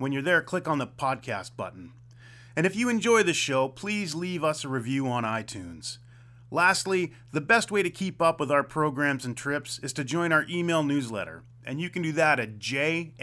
When 0.00 0.12
you're 0.12 0.22
there, 0.22 0.40
click 0.40 0.66
on 0.66 0.78
the 0.78 0.86
podcast 0.86 1.56
button. 1.58 1.92
And 2.56 2.64
if 2.64 2.74
you 2.74 2.88
enjoy 2.88 3.22
the 3.22 3.34
show, 3.34 3.68
please 3.68 4.14
leave 4.14 4.42
us 4.42 4.64
a 4.64 4.68
review 4.68 5.06
on 5.06 5.24
iTunes. 5.24 5.98
Lastly, 6.50 7.12
the 7.32 7.42
best 7.42 7.70
way 7.70 7.82
to 7.82 7.90
keep 7.90 8.22
up 8.22 8.40
with 8.40 8.50
our 8.50 8.62
programs 8.62 9.26
and 9.26 9.36
trips 9.36 9.78
is 9.80 9.92
to 9.92 10.02
join 10.02 10.32
our 10.32 10.46
email 10.48 10.82
newsletter, 10.82 11.42
and 11.66 11.82
you 11.82 11.90
can 11.90 12.00
do 12.00 12.12
that 12.12 12.40
at 12.40 12.58
jmbnews.com. 12.58 13.18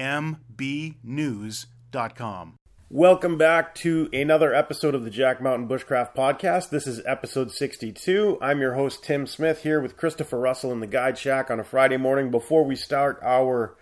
Welcome 2.92 3.38
back 3.40 3.74
to 3.74 4.08
another 4.14 4.54
episode 4.54 4.94
of 4.94 5.04
the 5.04 5.10
Jack 5.10 5.42
Mountain 5.42 5.68
Bushcraft 5.68 6.14
Podcast. 6.14 6.70
This 6.70 6.86
is 6.86 7.02
episode 7.08 7.52
62. 7.52 8.38
I'm 8.40 8.62
your 8.62 8.76
host, 8.76 9.04
Tim 9.04 9.26
Smith, 9.26 9.64
here 9.64 9.82
with 9.82 9.98
Christopher 9.98 10.38
Russell 10.38 10.72
in 10.74 10.82
the 10.82 10.86
Guide 10.86 11.18
Shack 11.18 11.50
on 11.50 11.60
a 11.60 11.64
Friday 11.64 11.98
morning 11.98 12.30
before 12.30 12.64
we 12.64 12.76
start 12.76 13.20
our 13.24 13.76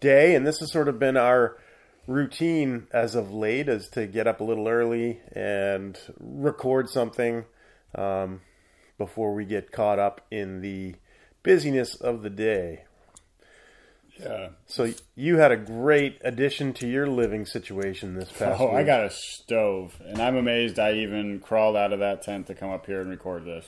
day. 0.00 0.34
And 0.34 0.46
this 0.46 0.58
has 0.58 0.70
sort 0.70 0.88
of 0.88 0.98
been 0.98 1.16
our 1.16 1.56
routine 2.06 2.86
as 2.92 3.14
of 3.14 3.32
late 3.32 3.68
is 3.68 3.88
to 3.90 4.06
get 4.06 4.26
up 4.26 4.40
a 4.40 4.44
little 4.44 4.68
early 4.68 5.20
and 5.32 5.98
record 6.18 6.88
something 6.88 7.44
um, 7.94 8.40
before 8.98 9.34
we 9.34 9.44
get 9.44 9.72
caught 9.72 9.98
up 9.98 10.20
in 10.30 10.60
the 10.60 10.94
busyness 11.42 11.94
of 11.94 12.22
the 12.22 12.30
day. 12.30 12.84
Yeah. 14.18 14.48
So 14.66 14.92
you 15.14 15.36
had 15.38 15.52
a 15.52 15.56
great 15.58 16.18
addition 16.22 16.72
to 16.74 16.88
your 16.88 17.06
living 17.06 17.44
situation 17.44 18.14
this 18.14 18.30
past 18.32 18.60
Oh, 18.60 18.68
week. 18.68 18.76
I 18.76 18.82
got 18.82 19.04
a 19.04 19.10
stove, 19.10 20.00
and 20.02 20.20
I'm 20.22 20.36
amazed 20.36 20.78
I 20.78 20.92
even 20.94 21.38
crawled 21.40 21.76
out 21.76 21.92
of 21.92 21.98
that 22.00 22.22
tent 22.22 22.46
to 22.46 22.54
come 22.54 22.70
up 22.70 22.86
here 22.86 23.02
and 23.02 23.10
record 23.10 23.44
this. 23.44 23.66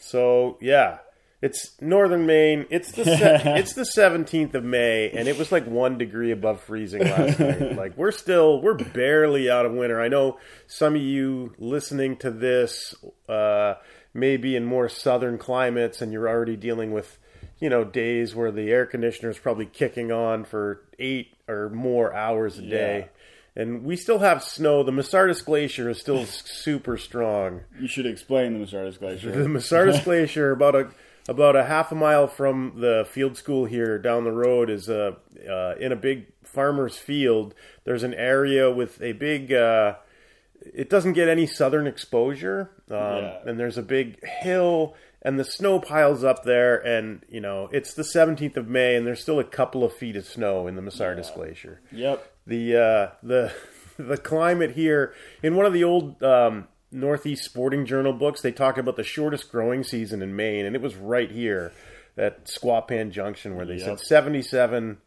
So 0.00 0.58
yeah, 0.60 0.98
it's 1.44 1.78
northern 1.78 2.24
Maine. 2.24 2.64
It's 2.70 2.92
the 2.92 3.04
se- 3.04 3.42
it's 3.58 3.74
the 3.74 3.84
seventeenth 3.84 4.54
of 4.54 4.64
May, 4.64 5.10
and 5.10 5.28
it 5.28 5.36
was 5.36 5.52
like 5.52 5.66
one 5.66 5.98
degree 5.98 6.30
above 6.30 6.62
freezing 6.62 7.02
last 7.02 7.38
night. 7.38 7.76
Like 7.84 7.98
we're 7.98 8.12
still 8.12 8.62
we're 8.62 8.74
barely 8.78 9.50
out 9.50 9.66
of 9.66 9.72
winter. 9.72 10.00
I 10.00 10.08
know 10.08 10.38
some 10.66 10.94
of 10.94 11.02
you 11.02 11.52
listening 11.58 12.16
to 12.18 12.30
this 12.30 12.94
uh, 13.28 13.74
may 14.14 14.38
be 14.38 14.56
in 14.56 14.64
more 14.64 14.88
southern 14.88 15.36
climates, 15.36 16.00
and 16.00 16.14
you're 16.14 16.28
already 16.28 16.56
dealing 16.56 16.92
with 16.92 17.18
you 17.60 17.68
know 17.68 17.84
days 17.84 18.34
where 18.34 18.50
the 18.50 18.70
air 18.70 18.86
conditioner 18.86 19.28
is 19.28 19.38
probably 19.38 19.66
kicking 19.66 20.10
on 20.10 20.44
for 20.44 20.80
eight 20.98 21.34
or 21.46 21.68
more 21.68 22.14
hours 22.14 22.58
a 22.58 22.62
day. 22.62 23.08
And 23.56 23.84
we 23.84 23.96
still 23.96 24.18
have 24.18 24.42
snow. 24.42 24.82
The 24.82 24.92
Masardis 24.92 25.44
Glacier 25.44 25.90
is 25.90 26.00
still 26.00 26.24
super 26.26 26.96
strong. 26.96 27.60
You 27.78 27.86
should 27.86 28.06
explain 28.06 28.58
the 28.58 28.64
Masardis 28.64 28.98
Glacier. 28.98 29.30
The. 29.30 29.44
Masardis 29.44 30.02
Glacier, 30.02 30.50
about 30.50 30.74
a 30.74 30.88
about 31.28 31.56
a 31.56 31.64
half 31.64 31.90
a 31.92 31.94
mile 31.94 32.26
from 32.26 32.74
the 32.80 33.06
field 33.10 33.36
school 33.36 33.64
here 33.64 33.98
down 33.98 34.24
the 34.24 34.32
road, 34.32 34.70
is 34.70 34.88
uh, 34.88 35.12
uh, 35.48 35.74
in 35.80 35.92
a 35.92 35.96
big 35.96 36.26
farmer's 36.44 36.96
field. 36.96 37.54
There's 37.84 38.02
an 38.02 38.14
area 38.14 38.70
with 38.70 39.00
a 39.02 39.12
big. 39.12 39.52
Uh, 39.52 39.96
it 40.74 40.88
doesn't 40.88 41.12
get 41.12 41.28
any 41.28 41.46
southern 41.46 41.86
exposure, 41.86 42.70
um, 42.90 42.96
Yeah. 42.96 43.38
and 43.46 43.60
there's 43.60 43.76
a 43.76 43.82
big 43.82 44.24
hill, 44.24 44.94
and 45.20 45.38
the 45.38 45.44
snow 45.44 45.78
piles 45.78 46.24
up 46.24 46.44
there, 46.44 46.76
and 46.76 47.22
you 47.28 47.40
know 47.40 47.68
it's 47.72 47.94
the 47.94 48.02
17th 48.04 48.56
of 48.56 48.68
May, 48.68 48.96
and 48.96 49.06
there's 49.06 49.20
still 49.20 49.38
a 49.38 49.44
couple 49.44 49.84
of 49.84 49.92
feet 49.92 50.16
of 50.16 50.24
snow 50.26 50.66
in 50.66 50.74
the 50.76 50.82
Masardis 50.82 51.34
Glacier 51.34 51.80
yep. 51.92 52.32
the 52.46 52.76
uh, 52.76 53.08
the 53.22 53.52
the 53.98 54.16
climate 54.16 54.72
here 54.72 55.14
in 55.42 55.54
one 55.54 55.66
of 55.66 55.72
the 55.72 55.84
old 55.84 56.22
um, 56.22 56.66
Northeast 56.94 57.44
Sporting 57.44 57.84
Journal 57.86 58.12
books. 58.12 58.40
They 58.40 58.52
talk 58.52 58.78
about 58.78 58.96
the 58.96 59.04
shortest 59.04 59.50
growing 59.50 59.82
season 59.84 60.22
in 60.22 60.34
Maine, 60.36 60.64
and 60.64 60.74
it 60.76 60.82
was 60.82 60.94
right 60.96 61.30
here 61.30 61.72
at 62.16 62.46
Squapan 62.46 63.10
Junction 63.10 63.56
where 63.56 63.66
they 63.66 63.78
said 63.78 63.98
seventy 64.00 64.40
seven 64.42 64.98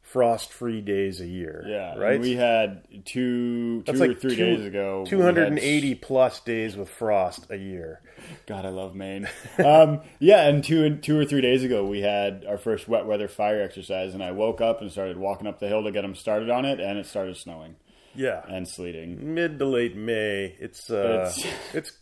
frost 0.00 0.52
free 0.52 0.80
days 0.80 1.20
a 1.20 1.26
year. 1.26 1.64
Yeah. 1.66 1.94
right. 1.96 2.14
And 2.14 2.22
we 2.22 2.34
had 2.34 2.82
two, 3.06 3.80
two 3.80 3.82
That's 3.86 4.00
or 4.00 4.08
like 4.08 4.20
three 4.20 4.36
two- 4.36 4.56
days 4.56 4.64
ago. 4.66 5.00
we 5.04 5.10
Two 5.10 5.22
hundred 5.22 5.48
and 5.48 5.58
had- 5.58 5.66
eighty 5.66 5.94
plus 5.94 6.40
days 6.40 6.76
with 6.76 6.88
frost 6.88 7.46
a 7.50 7.56
year. 7.56 8.00
God, 8.46 8.64
I 8.64 8.68
love 8.68 8.94
Maine. 8.94 9.28
um, 9.64 10.00
yeah, 10.20 10.46
and 10.48 10.62
two, 10.62 10.96
two 10.96 11.18
or 11.18 11.24
three 11.24 11.40
days 11.40 11.64
ago, 11.64 11.84
we 11.84 12.02
had 12.02 12.44
our 12.48 12.58
first 12.58 12.86
wet 12.88 13.04
weather 13.06 13.26
fire 13.26 13.60
exercise, 13.62 14.14
and 14.14 14.22
I 14.22 14.30
woke 14.30 14.60
up 14.60 14.80
and 14.80 14.92
started 14.92 15.16
walking 15.16 15.46
up 15.48 15.58
the 15.58 15.66
hill 15.68 15.82
to 15.82 15.90
get 15.90 16.02
them 16.02 16.14
started 16.14 16.48
on 16.50 16.64
it, 16.64 16.78
and 16.78 16.98
it 16.98 17.06
started 17.06 17.36
snowing 17.36 17.74
Yeah, 18.14 18.42
and 18.48 18.66
sleeting. 18.68 19.34
mid 19.34 19.58
to 19.58 19.64
late 19.64 19.96
May. 19.96 20.54
It's 20.58 20.90
uh, 20.90 21.26
It's- 21.32 21.46
it's 21.74 21.92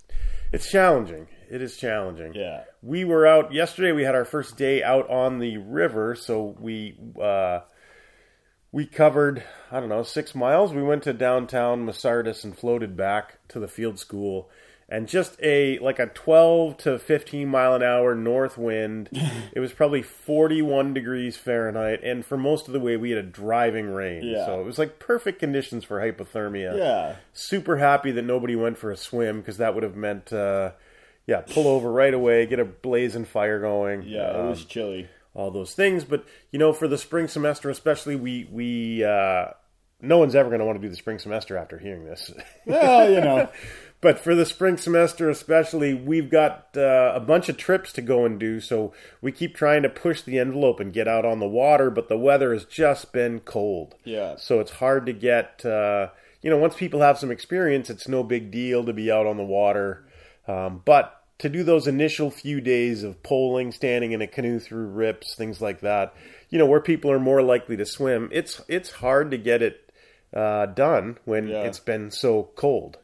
it's 0.52 0.70
challenging. 0.70 1.28
It 1.48 1.62
is 1.62 1.76
challenging. 1.76 2.34
Yeah. 2.34 2.62
we 2.82 3.04
were 3.04 3.26
out 3.26 3.52
yesterday. 3.52 3.92
We 3.92 4.02
had 4.04 4.14
our 4.14 4.24
first 4.24 4.56
day 4.56 4.82
out 4.82 5.08
on 5.10 5.38
the 5.38 5.58
river, 5.58 6.14
so 6.16 6.56
we 6.60 6.96
uh, 7.20 7.60
we 8.72 8.86
covered 8.86 9.42
I 9.70 9.80
don't 9.80 9.88
know 9.88 10.02
six 10.02 10.34
miles. 10.34 10.72
We 10.72 10.82
went 10.82 11.02
to 11.04 11.12
downtown 11.12 11.86
Masardis 11.86 12.44
and 12.44 12.56
floated 12.56 12.96
back 12.96 13.38
to 13.48 13.58
the 13.60 13.68
field 13.68 13.98
school, 13.98 14.50
and 14.90 15.06
just 15.08 15.36
a 15.40 15.78
like 15.78 15.98
a 15.98 16.06
twelve 16.06 16.76
to 16.78 16.98
fifteen 16.98 17.48
mile 17.48 17.74
an 17.74 17.82
hour 17.82 18.14
north 18.14 18.58
wind. 18.58 19.08
it 19.52 19.60
was 19.60 19.72
probably 19.72 20.02
forty 20.02 20.60
one 20.60 20.92
degrees 20.92 21.36
Fahrenheit, 21.36 22.02
and 22.02 22.26
for 22.26 22.36
most 22.36 22.66
of 22.66 22.72
the 22.72 22.80
way 22.80 22.96
we 22.96 23.10
had 23.10 23.24
a 23.24 23.28
driving 23.28 23.88
rain. 23.90 24.24
Yeah. 24.24 24.46
So 24.46 24.60
it 24.60 24.64
was 24.64 24.78
like 24.78 24.98
perfect 24.98 25.38
conditions 25.38 25.84
for 25.84 26.00
hypothermia 26.00 26.76
Yeah. 26.76 27.16
super 27.32 27.76
happy 27.76 28.10
that 28.12 28.22
nobody 28.22 28.56
went 28.56 28.76
for 28.78 28.90
a 28.90 28.96
swim 28.96 29.40
because 29.40 29.58
that 29.58 29.74
would 29.74 29.84
have 29.84 29.96
meant, 29.96 30.32
uh, 30.32 30.72
yeah, 31.26 31.42
pull 31.42 31.68
over 31.68 31.92
right 31.92 32.12
away, 32.12 32.46
get 32.46 32.58
a 32.58 32.64
blazing 32.64 33.24
fire 33.24 33.60
going. 33.60 34.02
Yeah, 34.02 34.30
it 34.30 34.36
um, 34.40 34.48
was 34.48 34.64
chilly. 34.64 35.08
all 35.34 35.52
those 35.52 35.74
things. 35.74 36.04
But 36.04 36.24
you 36.50 36.58
know, 36.58 36.72
for 36.72 36.88
the 36.88 36.98
spring 36.98 37.28
semester, 37.28 37.70
especially, 37.70 38.16
we 38.16 38.48
we 38.50 39.04
uh, 39.04 39.50
no 40.02 40.18
one's 40.18 40.34
ever 40.34 40.48
going 40.48 40.60
to 40.60 40.64
want 40.64 40.80
to 40.80 40.82
do 40.82 40.88
the 40.88 40.96
spring 40.96 41.18
semester 41.18 41.56
after 41.56 41.78
hearing 41.78 42.04
this. 42.04 42.32
Well, 42.66 43.10
you 43.10 43.20
know. 43.20 43.48
but 44.00 44.18
for 44.18 44.34
the 44.34 44.46
spring 44.46 44.76
semester, 44.76 45.28
especially, 45.28 45.94
we've 45.94 46.30
got 46.30 46.68
uh, 46.76 47.12
a 47.14 47.20
bunch 47.20 47.48
of 47.48 47.56
trips 47.56 47.92
to 47.94 48.02
go 48.02 48.24
and 48.24 48.38
do. 48.38 48.60
So 48.60 48.92
we 49.20 49.32
keep 49.32 49.56
trying 49.56 49.82
to 49.82 49.88
push 49.88 50.22
the 50.22 50.38
envelope 50.38 50.78
and 50.78 50.92
get 50.92 51.08
out 51.08 51.24
on 51.24 51.40
the 51.40 51.48
water. 51.48 51.90
But 51.90 52.08
the 52.08 52.18
weather 52.18 52.52
has 52.52 52.64
just 52.64 53.12
been 53.12 53.40
cold. 53.40 53.96
Yeah. 54.04 54.36
So 54.36 54.60
it's 54.60 54.72
hard 54.72 55.06
to 55.06 55.12
get. 55.12 55.64
Uh, 55.64 56.08
you 56.42 56.50
know, 56.50 56.56
once 56.56 56.76
people 56.76 57.00
have 57.00 57.18
some 57.18 57.30
experience, 57.30 57.90
it's 57.90 58.08
no 58.08 58.22
big 58.22 58.50
deal 58.50 58.84
to 58.84 58.92
be 58.92 59.10
out 59.10 59.26
on 59.26 59.36
the 59.36 59.44
water. 59.44 60.06
Um, 60.48 60.82
but 60.84 61.20
to 61.38 61.48
do 61.48 61.62
those 61.62 61.86
initial 61.86 62.30
few 62.30 62.60
days 62.60 63.02
of 63.02 63.22
poling, 63.22 63.72
standing 63.72 64.12
in 64.12 64.22
a 64.22 64.26
canoe 64.26 64.58
through 64.58 64.86
rips, 64.86 65.34
things 65.34 65.60
like 65.60 65.80
that, 65.80 66.14
you 66.50 66.58
know, 66.58 66.66
where 66.66 66.80
people 66.80 67.10
are 67.10 67.18
more 67.18 67.42
likely 67.42 67.76
to 67.76 67.86
swim, 67.86 68.28
it's 68.32 68.60
it's 68.68 68.90
hard 68.90 69.30
to 69.30 69.38
get 69.38 69.62
it 69.62 69.89
uh, 70.34 70.66
done 70.66 71.18
when 71.24 71.48
Yeah. 71.48 71.62
it's 71.62 71.80
been 71.80 72.10
so 72.10 72.50
cold. 72.56 72.98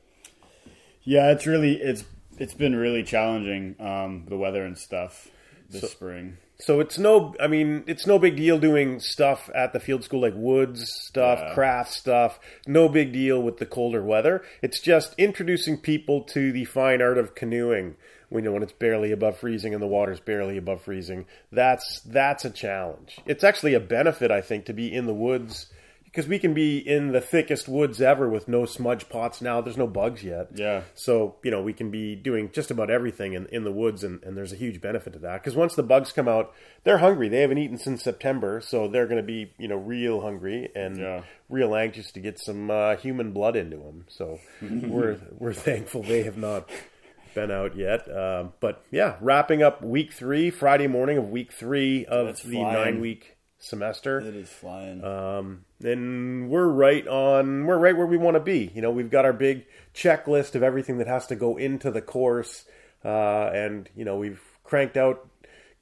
Yeah, 1.03 1.31
it's 1.31 1.47
really 1.47 1.75
it's 1.81 2.05
it's 2.39 2.55
been 2.55 2.77
really 2.77 3.03
challenging 3.03 3.77
um, 3.81 4.27
the 4.29 4.37
weather 4.37 4.65
and 4.65 4.77
stuff 4.77 5.29
this 5.71 5.91
spring. 5.91 6.39
So 6.59 6.81
it's 6.81 6.99
no, 6.99 7.35
I 7.39 7.49
mean, 7.49 7.85
it's 7.87 8.07
no 8.07 8.19
big 8.19 8.37
deal 8.37 8.59
doing 8.59 8.99
stuff 8.99 9.51
at 9.55 9.73
the 9.75 9.81
field 9.81 10.05
school 10.05 10.21
like 10.23 10.33
woods 10.35 10.91
stuff, 10.91 11.39
Yeah. 11.41 11.55
craft 11.55 11.93
stuff. 11.93 12.41
No 12.67 12.89
big 12.89 13.13
deal 13.13 13.43
with 13.43 13.59
the 13.59 13.67
colder 13.67 14.03
weather. 14.03 14.43
It's 14.63 14.81
just 14.81 15.15
introducing 15.19 15.77
people 15.79 16.23
to 16.25 16.53
the 16.53 16.65
fine 16.65 17.03
art 17.03 17.19
of 17.19 17.35
canoeing. 17.35 17.97
We 18.31 18.43
know 18.43 18.53
when 18.53 18.63
it's 18.63 18.73
barely 18.73 19.13
above 19.13 19.37
freezing 19.39 19.73
and 19.75 19.83
the 19.83 19.87
water's 19.87 20.19
barely 20.19 20.57
above 20.57 20.83
freezing. 20.83 21.27
That's 21.53 22.01
that's 22.01 22.45
a 22.45 22.51
challenge. 22.51 23.19
It's 23.27 23.45
actually 23.45 23.75
a 23.75 23.81
benefit, 23.81 24.31
I 24.31 24.41
think, 24.41 24.65
to 24.65 24.73
be 24.73 24.93
in 24.93 25.07
the 25.07 25.15
woods 25.15 25.67
because 26.17 26.29
we 26.31 26.39
can 26.39 26.55
be 26.55 26.79
in 26.79 27.13
the 27.13 27.21
thickest 27.21 27.69
woods 27.69 28.01
ever 28.01 28.27
with 28.27 28.49
no 28.49 28.65
smudge 28.65 29.11
pots 29.11 29.43
now. 29.43 29.61
There's 29.61 29.77
no 29.77 29.87
bugs 29.87 30.25
yet. 30.25 30.49
Yeah. 30.55 30.81
So, 30.95 31.37
you 31.45 31.51
know, 31.51 31.61
we 31.63 31.75
can 31.75 31.91
be 31.91 32.17
doing 32.17 32.51
just 32.53 32.71
about 32.71 32.89
everything 32.89 33.35
in, 33.35 33.45
in 33.53 33.65
the 33.65 33.71
woods, 33.71 34.03
and, 34.03 34.23
and 34.25 34.35
there's 34.35 34.51
a 34.53 34.57
huge 34.57 34.81
benefit 34.81 35.13
to 35.13 35.19
that. 35.19 35.43
Because 35.43 35.55
once 35.55 35.75
the 35.75 35.83
bugs 35.83 36.13
come 36.13 36.27
out, 36.27 36.55
they're 36.85 36.97
hungry. 36.97 37.29
They 37.29 37.43
haven't 37.43 37.59
eaten 37.59 37.77
since 37.77 38.03
September, 38.03 38.63
so 38.63 38.89
they're 38.89 39.07
going 39.07 39.21
to 39.21 39.27
be, 39.27 39.53
you 39.59 39.69
know, 39.69 39.77
real 39.77 40.23
hungry 40.23 40.71
and 40.75 40.97
Yeah. 40.97 41.23
real 41.51 41.77
anxious 41.77 42.11
to 42.13 42.21
get 42.21 42.39
some 42.39 42.71
uh, 42.71 42.97
human 42.97 43.33
blood 43.33 43.55
into 43.55 43.77
them. 43.77 44.07
So 44.09 44.39
we're, 44.63 45.19
we're 45.39 45.53
thankful 45.53 46.03
they 46.03 46.23
have 46.23 46.39
not 46.39 46.71
been 47.35 47.51
out 47.51 47.77
yet. 47.77 48.09
Um, 48.11 48.55
but 48.61 48.83
yeah, 48.91 49.17
wrapping 49.21 49.63
up 49.63 49.83
week 49.83 50.15
three, 50.15 50.49
Friday 50.51 50.87
morning 50.87 51.19
of 51.19 51.29
week 51.29 51.53
three 51.53 52.07
of 52.07 52.25
That's 52.29 52.43
the 52.43 52.53
flying. 52.63 52.73
nine 52.95 53.01
week 53.03 53.36
semester. 53.59 54.21
It 54.21 54.35
is 54.37 54.49
flying. 54.49 55.03
um, 55.05 55.65
and 55.83 56.49
we're 56.51 56.69
right 56.69 57.07
on 57.07 57.67
we're 57.67 57.79
right 57.79 57.97
where 57.97 58.07
we 58.07 58.17
want 58.17 58.35
to 58.37 58.41
be. 58.41 58.71
You 58.75 58.83
know 58.83 58.91
we've 58.91 59.11
got 59.11 59.25
our 59.25 59.33
big 59.33 59.67
checklist 59.95 60.55
of 60.55 60.63
everything 60.63 60.99
that 60.99 61.07
has 61.07 61.27
to 61.29 61.37
go 61.37 61.57
into 61.57 61.91
the 61.91 62.03
course 62.03 62.65
uh, 63.05 63.51
and 63.55 63.89
you 63.97 64.05
know 64.05 64.17
we've 64.17 64.41
cranked 64.65 64.97
out 64.97 65.29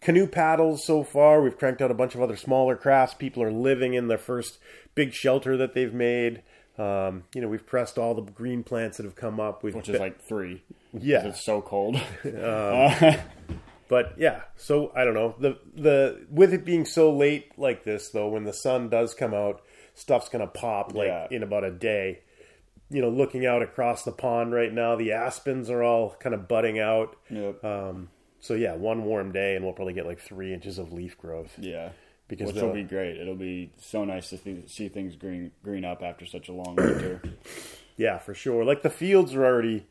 canoe 0.01 0.27
paddles 0.27 0.85
so 0.85 1.03
far. 1.03 1.41
We've 1.43 1.57
cranked 1.59 1.81
out 1.81 1.91
a 1.91 1.95
bunch 1.95 2.15
of 2.15 2.21
other 2.21 2.37
smaller 2.37 2.77
crafts. 2.77 3.15
People 3.15 3.43
are 3.43 3.53
living 3.53 3.95
in 3.95 4.09
their 4.09 4.19
first 4.19 4.59
big 4.95 5.13
shelter 5.13 5.57
that 5.57 5.75
they've 5.75 5.95
made. 5.95 6.43
Um, 6.77 7.25
you 7.35 7.41
know 7.41 7.49
we've 7.49 7.67
pressed 7.67 7.99
all 7.99 8.15
the 8.15 8.23
green 8.23 8.63
plants 8.65 8.97
that 8.97 9.05
have 9.05 9.15
come 9.17 9.39
up. 9.41 9.63
We've 9.63 9.75
which 9.75 9.89
is 9.89 10.01
like 10.01 10.21
three. 10.21 10.63
Yeah, 10.93 11.27
It's 11.29 11.45
so 11.45 11.61
cold. 11.63 12.01
but 13.89 14.15
yeah, 14.19 14.43
so 14.57 14.93
I 14.95 15.05
don't 15.05 15.15
know 15.15 15.35
the 15.39 15.59
the 15.75 16.27
with 16.31 16.53
it 16.55 16.65
being 16.65 16.85
so 16.85 17.13
late 17.13 17.59
like 17.59 17.85
this 17.85 18.09
though, 18.11 18.29
when 18.29 18.45
the 18.45 18.53
sun 18.53 18.89
does 18.89 19.15
come 19.15 19.35
out, 19.35 19.63
stuff's 19.95 20.29
gonna 20.29 20.47
pop 20.47 20.95
like 20.95 21.09
Yeah. 21.09 21.29
in 21.31 21.43
about 21.43 21.65
a 21.65 21.71
day. 21.71 22.21
You 22.91 23.01
know, 23.03 23.09
looking 23.09 23.47
out 23.47 23.63
across 23.63 24.05
the 24.05 24.13
pond 24.13 24.53
right 24.53 24.73
now, 24.73 24.95
the 24.95 25.13
aspens 25.13 25.71
are 25.71 25.83
all 25.83 26.17
kind 26.21 26.35
of 26.35 26.47
budding 26.49 26.79
out. 26.79 27.17
yep. 27.31 27.65
Um, 27.65 28.11
so 28.41 28.55
yeah, 28.55 28.75
one 28.75 29.05
warm 29.05 29.33
day, 29.33 29.57
and 29.57 29.65
we'll 29.65 29.75
probably 29.75 29.95
get 29.95 30.07
like 30.07 30.21
three 30.21 30.53
inches 30.53 30.79
of 30.79 30.93
leaf 30.93 31.17
growth. 31.19 31.53
yeah. 31.59 31.91
because 32.29 32.53
Which 32.53 32.63
will 32.63 32.73
be 32.73 32.85
great. 32.85 33.17
It'll 33.19 33.35
be 33.37 33.73
so 33.79 34.05
nice 34.05 34.31
to 34.31 34.39
th- 34.39 34.69
see 34.71 34.89
things 34.89 35.15
green 35.17 35.51
green 35.63 35.85
up 35.85 36.03
after 36.03 36.25
such 36.27 36.49
a 36.49 36.53
long 36.53 36.77
winter. 36.77 37.23
Yeah, 37.97 38.19
for 38.19 38.35
sure. 38.35 38.65
Like 38.65 38.83
the 38.83 38.91
fields 38.91 39.35
are 39.35 39.45
already 39.45 39.87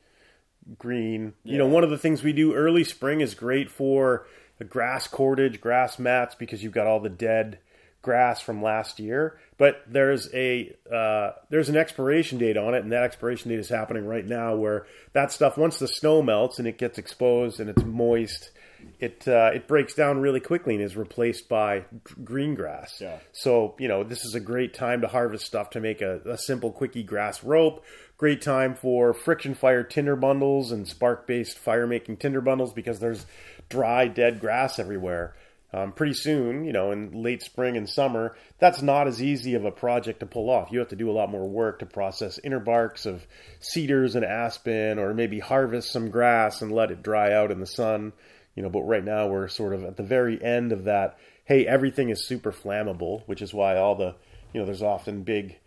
green. 0.78 1.34
You 1.44 1.58
know, 1.58 1.68
one 1.68 1.84
of 1.84 1.90
the 1.90 1.98
things 1.98 2.24
we 2.24 2.34
do 2.34 2.54
early 2.54 2.84
spring 2.84 3.22
is 3.22 3.34
great 3.36 3.70
for 3.70 4.26
the 4.58 4.64
grass 4.64 5.08
cordage, 5.08 5.60
grass 5.60 6.00
mats, 6.00 6.36
because 6.36 6.64
you've 6.64 6.74
got 6.74 6.88
all 6.88 7.00
the 7.00 7.10
dead 7.10 7.60
grass 8.02 8.42
from 8.42 8.62
last 8.62 9.00
year. 9.00 9.40
But 9.58 9.84
there's 9.88 10.34
a 10.34 10.76
uh, 10.92 11.32
there's 11.50 11.70
an 11.70 11.78
expiration 11.78 12.38
date 12.38 12.58
on 12.58 12.74
it, 12.74 12.84
and 12.84 12.92
that 12.92 13.04
expiration 13.04 13.50
date 13.50 13.60
is 13.60 13.70
happening 13.70 14.06
right 14.06 14.26
now. 14.26 14.56
Where 14.56 14.86
that 15.14 15.32
stuff, 15.32 15.58
once 15.58 15.80
the 15.80 15.88
snow 15.88 16.22
melts 16.22 16.60
and 16.60 16.68
it 16.68 16.78
gets 16.78 16.98
exposed 16.98 17.60
and 17.60 17.70
it's 17.70 17.84
moist, 17.84 18.52
it 19.00 19.28
uh, 19.28 19.52
it 19.54 19.68
breaks 19.68 19.94
down 19.94 20.20
really 20.20 20.40
quickly 20.40 20.76
and 20.76 20.84
is 20.84 20.96
replaced 20.96 21.50
by 21.50 21.86
green 22.24 22.56
grass. 22.56 23.00
Yeah. 23.00 23.20
So, 23.32 23.76
you 23.80 23.88
know, 23.88 24.04
this 24.04 24.26
is 24.26 24.36
a 24.36 24.40
great 24.40 24.74
time 24.74 25.02
to 25.02 25.08
harvest 25.08 25.46
stuff 25.46 25.72
to 25.72 25.80
make 25.80 26.02
a, 26.02 26.20
a 26.26 26.38
simple 26.38 26.72
quickie 26.72 27.04
grass 27.04 27.44
rope. 27.44 27.84
Great 28.24 28.42
time 28.42 28.74
for 28.74 29.14
friction 29.14 29.54
fire 29.54 29.84
tinder 29.84 30.16
bundles 30.16 30.72
and 30.72 30.88
spark 30.88 31.28
based 31.28 31.60
fire 31.60 31.86
making 31.86 32.16
tinder 32.16 32.40
bundles 32.40 32.72
because 32.72 33.02
there's 33.02 33.26
dry, 33.68 34.08
dead 34.08 34.40
grass 34.40 34.80
everywhere. 34.80 35.36
Um, 35.74 35.92
pretty 35.92 36.14
soon, 36.14 36.64
you 36.64 36.72
know, 36.72 36.92
in 36.92 37.12
late 37.12 37.44
spring 37.44 37.76
and 37.76 37.90
summer, 37.90 38.38
that's 38.60 38.82
not 38.82 39.10
as 39.10 39.22
easy 39.22 39.56
of 39.56 39.66
a 39.66 39.72
project 39.72 40.22
to 40.22 40.26
pull 40.26 40.50
off. 40.50 40.72
You 40.72 40.80
have 40.80 40.88
to 40.88 40.96
do 40.96 41.12
a 41.12 41.12
lot 41.12 41.32
more 41.32 41.46
work 41.46 41.80
to 41.80 41.86
process 41.86 42.40
inner 42.42 42.62
barks 42.62 43.06
of 43.06 43.28
cedars 43.60 44.16
and 44.16 44.24
aspen, 44.24 45.00
or 45.00 45.14
maybe 45.14 45.42
harvest 45.42 45.92
some 45.92 46.10
grass 46.10 46.62
and 46.62 46.72
let 46.72 46.92
it 46.92 47.04
dry 47.04 47.34
out 47.34 47.52
in 47.52 47.60
the 47.60 47.66
sun. 47.66 48.14
You 48.56 48.64
know, 48.64 48.70
but 48.70 48.84
right 48.84 49.04
now 49.04 49.28
we're 49.28 49.50
sort 49.50 49.74
of 49.74 49.84
at 49.84 49.98
the 49.98 50.04
very 50.04 50.42
end 50.42 50.72
of 50.72 50.86
that. 50.86 51.18
Hey, 51.44 51.68
everything 51.68 52.08
is 52.08 52.26
super 52.26 52.54
flammable, 52.54 53.24
which 53.26 53.42
is 53.42 53.54
why 53.54 53.76
all 53.76 53.96
the, 53.96 54.16
you 54.54 54.62
know, 54.62 54.66
there's 54.66 54.82
often 54.82 55.24
big 55.24 55.58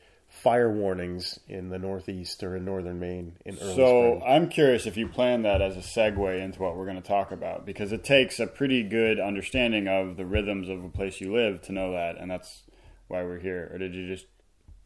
fire 0.46 0.70
warnings 0.70 1.40
in 1.48 1.70
the 1.70 1.78
Northeast 1.78 2.40
or 2.44 2.54
in 2.54 2.64
northern 2.64 3.00
Maine 3.00 3.32
in 3.44 3.58
early 3.58 3.75
So 3.75 4.19
spring. 4.19 4.22
I'm 4.25 4.48
curious 4.48 4.87
if 4.87 4.96
you 4.96 5.08
plan 5.08 5.43
that 5.43 5.60
as 5.60 5.76
a 5.76 5.81
segue 5.81 6.40
into 6.40 6.62
what 6.62 6.76
we're 6.76 6.84
going 6.84 7.02
to 7.02 7.08
talk 7.08 7.32
about 7.32 7.66
because 7.66 7.90
it 7.90 8.04
takes 8.04 8.38
a 8.38 8.46
pretty 8.46 8.84
good 8.84 9.19
understanding 9.19 9.88
of 9.88 10.16
the 10.16 10.25
rhythms 10.25 10.69
of 10.69 10.84
a 10.84 10.88
place 10.88 11.20
you 11.20 11.34
live 11.34 11.62
to 11.62 11.72
know 11.72 11.90
that, 11.94 12.16
and 12.16 12.31
that's 12.31 12.62
why 13.08 13.25
we're 13.25 13.40
here. 13.40 13.69
Or 13.72 13.78
did 13.78 13.93
you 13.96 14.06
just 14.06 14.26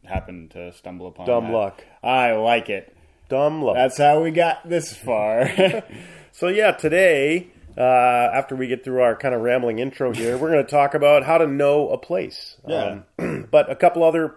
happen 0.03 0.49
to 0.53 0.73
stumble 0.73 1.05
upon 1.05 1.27
Dumb 1.27 1.43
that? 1.45 1.53
luck. 1.53 1.85
I 2.01 2.31
like 2.31 2.71
it. 2.71 2.97
Dumb 3.29 3.61
luck. 3.61 3.75
That's 3.75 3.99
how 3.99 4.23
we 4.23 4.31
got 4.31 4.67
this 4.67 4.95
far. 4.95 5.47
So 6.33 6.47
yeah, 6.47 6.71
today, 6.71 7.49
uh, 7.77 7.81
after 7.81 8.55
we 8.55 8.67
get 8.67 8.83
through 8.85 9.01
our 9.01 9.15
kind 9.15 9.35
of 9.35 9.41
rambling 9.41 9.79
intro 9.79 10.13
here, 10.13 10.37
we're 10.37 10.49
going 10.51 10.65
to 10.65 10.71
talk 10.71 10.93
about 10.93 11.23
how 11.23 11.37
to 11.37 11.45
know 11.45 11.89
a 11.89 11.97
place. 11.97 12.55
Yeah. 12.65 13.01
Um, 13.19 13.47
but 13.51 13.69
a 13.69 13.75
couple 13.75 14.03
other, 14.03 14.35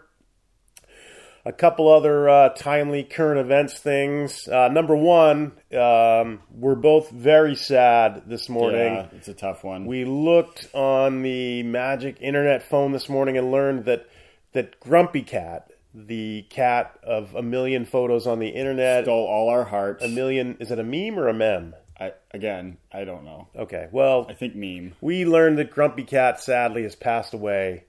a 1.45 1.53
couple 1.53 1.93
other 1.93 2.29
uh, 2.29 2.49
timely 2.51 3.05
current 3.05 3.39
events 3.39 3.75
things. 3.75 4.49
Uh, 4.49 4.69
number 4.69 4.97
one, 4.97 5.53
um, 5.79 6.41
we're 6.51 6.75
both 6.75 7.11
very 7.11 7.55
sad 7.55 8.23
this 8.27 8.49
morning. 8.49 8.95
yeah, 8.95 9.07
it's 9.13 9.29
a 9.29 9.35
tough 9.35 9.63
one. 9.63 9.85
We 9.87 10.05
looked 10.05 10.69
on 10.73 11.23
the 11.23 11.63
magic 11.63 12.17
internet 12.21 12.63
phone 12.63 12.93
this 12.93 13.09
morning 13.09 13.37
and 13.37 13.51
learned 13.51 13.85
that 13.85 14.09
that 14.53 14.79
Grumpy 14.81 15.23
Cat, 15.23 15.71
the 15.93 16.47
cat 16.49 16.99
of 17.03 17.35
a 17.35 17.43
million 17.43 17.85
photos 17.85 18.27
on 18.27 18.39
the 18.39 18.49
internet, 18.49 19.05
stole 19.05 19.27
all 19.27 19.49
our 19.49 19.65
hearts. 19.65 20.03
a 20.05 20.09
million. 20.09 20.57
Is 20.61 20.71
it 20.71 20.79
a 20.79 20.85
meme 20.85 21.19
or 21.19 21.29
a 21.29 21.35
mem? 21.35 21.75
I, 21.99 22.13
again, 22.33 22.79
I 22.93 23.05
don't 23.05 23.25
know. 23.25 23.49
Okay, 23.55 23.89
well, 23.93 24.27
I 24.29 24.35
think 24.35 24.57
meme. 24.57 24.95
we 25.01 25.25
learned 25.25 25.59
that 25.59 25.71
Grumpy 25.71 26.05
Cat 26.05 26.41
sadly 26.41 26.83
has 26.85 26.97
passed 26.97 27.35
away. 27.35 27.85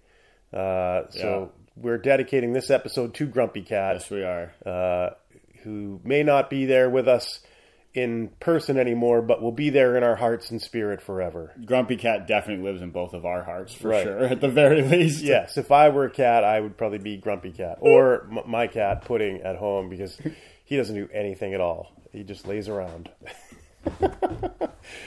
Uh, 0.54 1.04
so 1.10 1.52
we're 1.76 1.98
dedicating 1.98 2.54
this 2.54 2.70
episode 2.70 3.14
to 3.16 3.26
Grumpy 3.26 3.62
Cat, 3.62 3.96
Yes, 3.96 4.10
we 4.10 4.24
are. 4.24 4.54
uh, 4.66 5.10
who 5.64 6.00
may 6.04 6.24
not 6.24 6.50
be 6.50 6.66
there 6.66 6.90
with 6.90 7.08
us 7.08 7.40
in 7.94 8.28
person 8.42 8.78
anymore, 8.78 9.22
but 9.22 9.42
will 9.42 9.52
be 9.54 9.70
there 9.70 9.96
in 9.96 10.04
our 10.04 10.16
hearts 10.18 10.52
and 10.52 10.62
spirit 10.62 11.02
forever. 11.02 11.54
Grumpy 11.66 11.96
Cat 11.96 12.28
definitely 12.28 12.66
lives 12.70 12.82
in 12.82 12.92
both 12.92 13.14
of 13.14 13.26
our 13.26 13.44
hearts 13.44 13.74
for 13.74 13.88
Right. 13.90 14.04
sure, 14.04 14.26
at 14.26 14.42
the 14.42 14.50
very 14.50 14.82
least. 14.82 15.24
Yes, 15.24 15.58
if 15.58 15.72
I 15.72 15.90
were 15.90 16.06
a 16.06 16.12
cat, 16.12 16.44
I 16.44 16.60
would 16.60 16.78
probably 16.78 16.98
be 17.00 17.16
Grumpy 17.18 17.52
Cat 17.52 17.78
or 17.80 18.28
m- 18.30 18.40
my 18.50 18.68
cat 18.68 19.06
Pudding 19.06 19.42
at 19.42 19.56
home 19.56 19.90
because 19.90 20.18
he 20.66 20.76
doesn't 20.78 20.96
do 20.96 21.08
anything 21.14 21.54
at 21.54 21.62
all. 21.62 21.92
He 22.12 22.24
just 22.24 22.48
lays 22.48 22.68
around. 22.70 23.10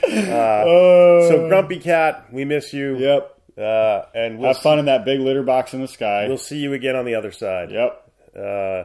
Uh, 0.03 1.27
so 1.27 1.47
Grumpy 1.47 1.77
Cat, 1.77 2.27
we 2.33 2.43
miss 2.45 2.73
you. 2.73 2.97
Yep. 2.97 3.38
Uh, 3.59 4.05
and 4.13 4.39
we'll 4.39 4.53
Have 4.53 4.59
fun 4.59 4.79
in 4.79 4.85
that 4.85 5.03
big 5.03 5.19
litter 5.19 5.43
box 5.43 5.73
in 5.73 5.81
the 5.81 5.87
sky. 5.87 6.27
We'll 6.27 6.37
see 6.37 6.59
you 6.59 6.73
again 6.73 6.95
on 6.95 7.05
the 7.05 7.15
other 7.15 7.31
side. 7.31 7.71
Yep. 7.71 8.11
Uh, 8.39 8.83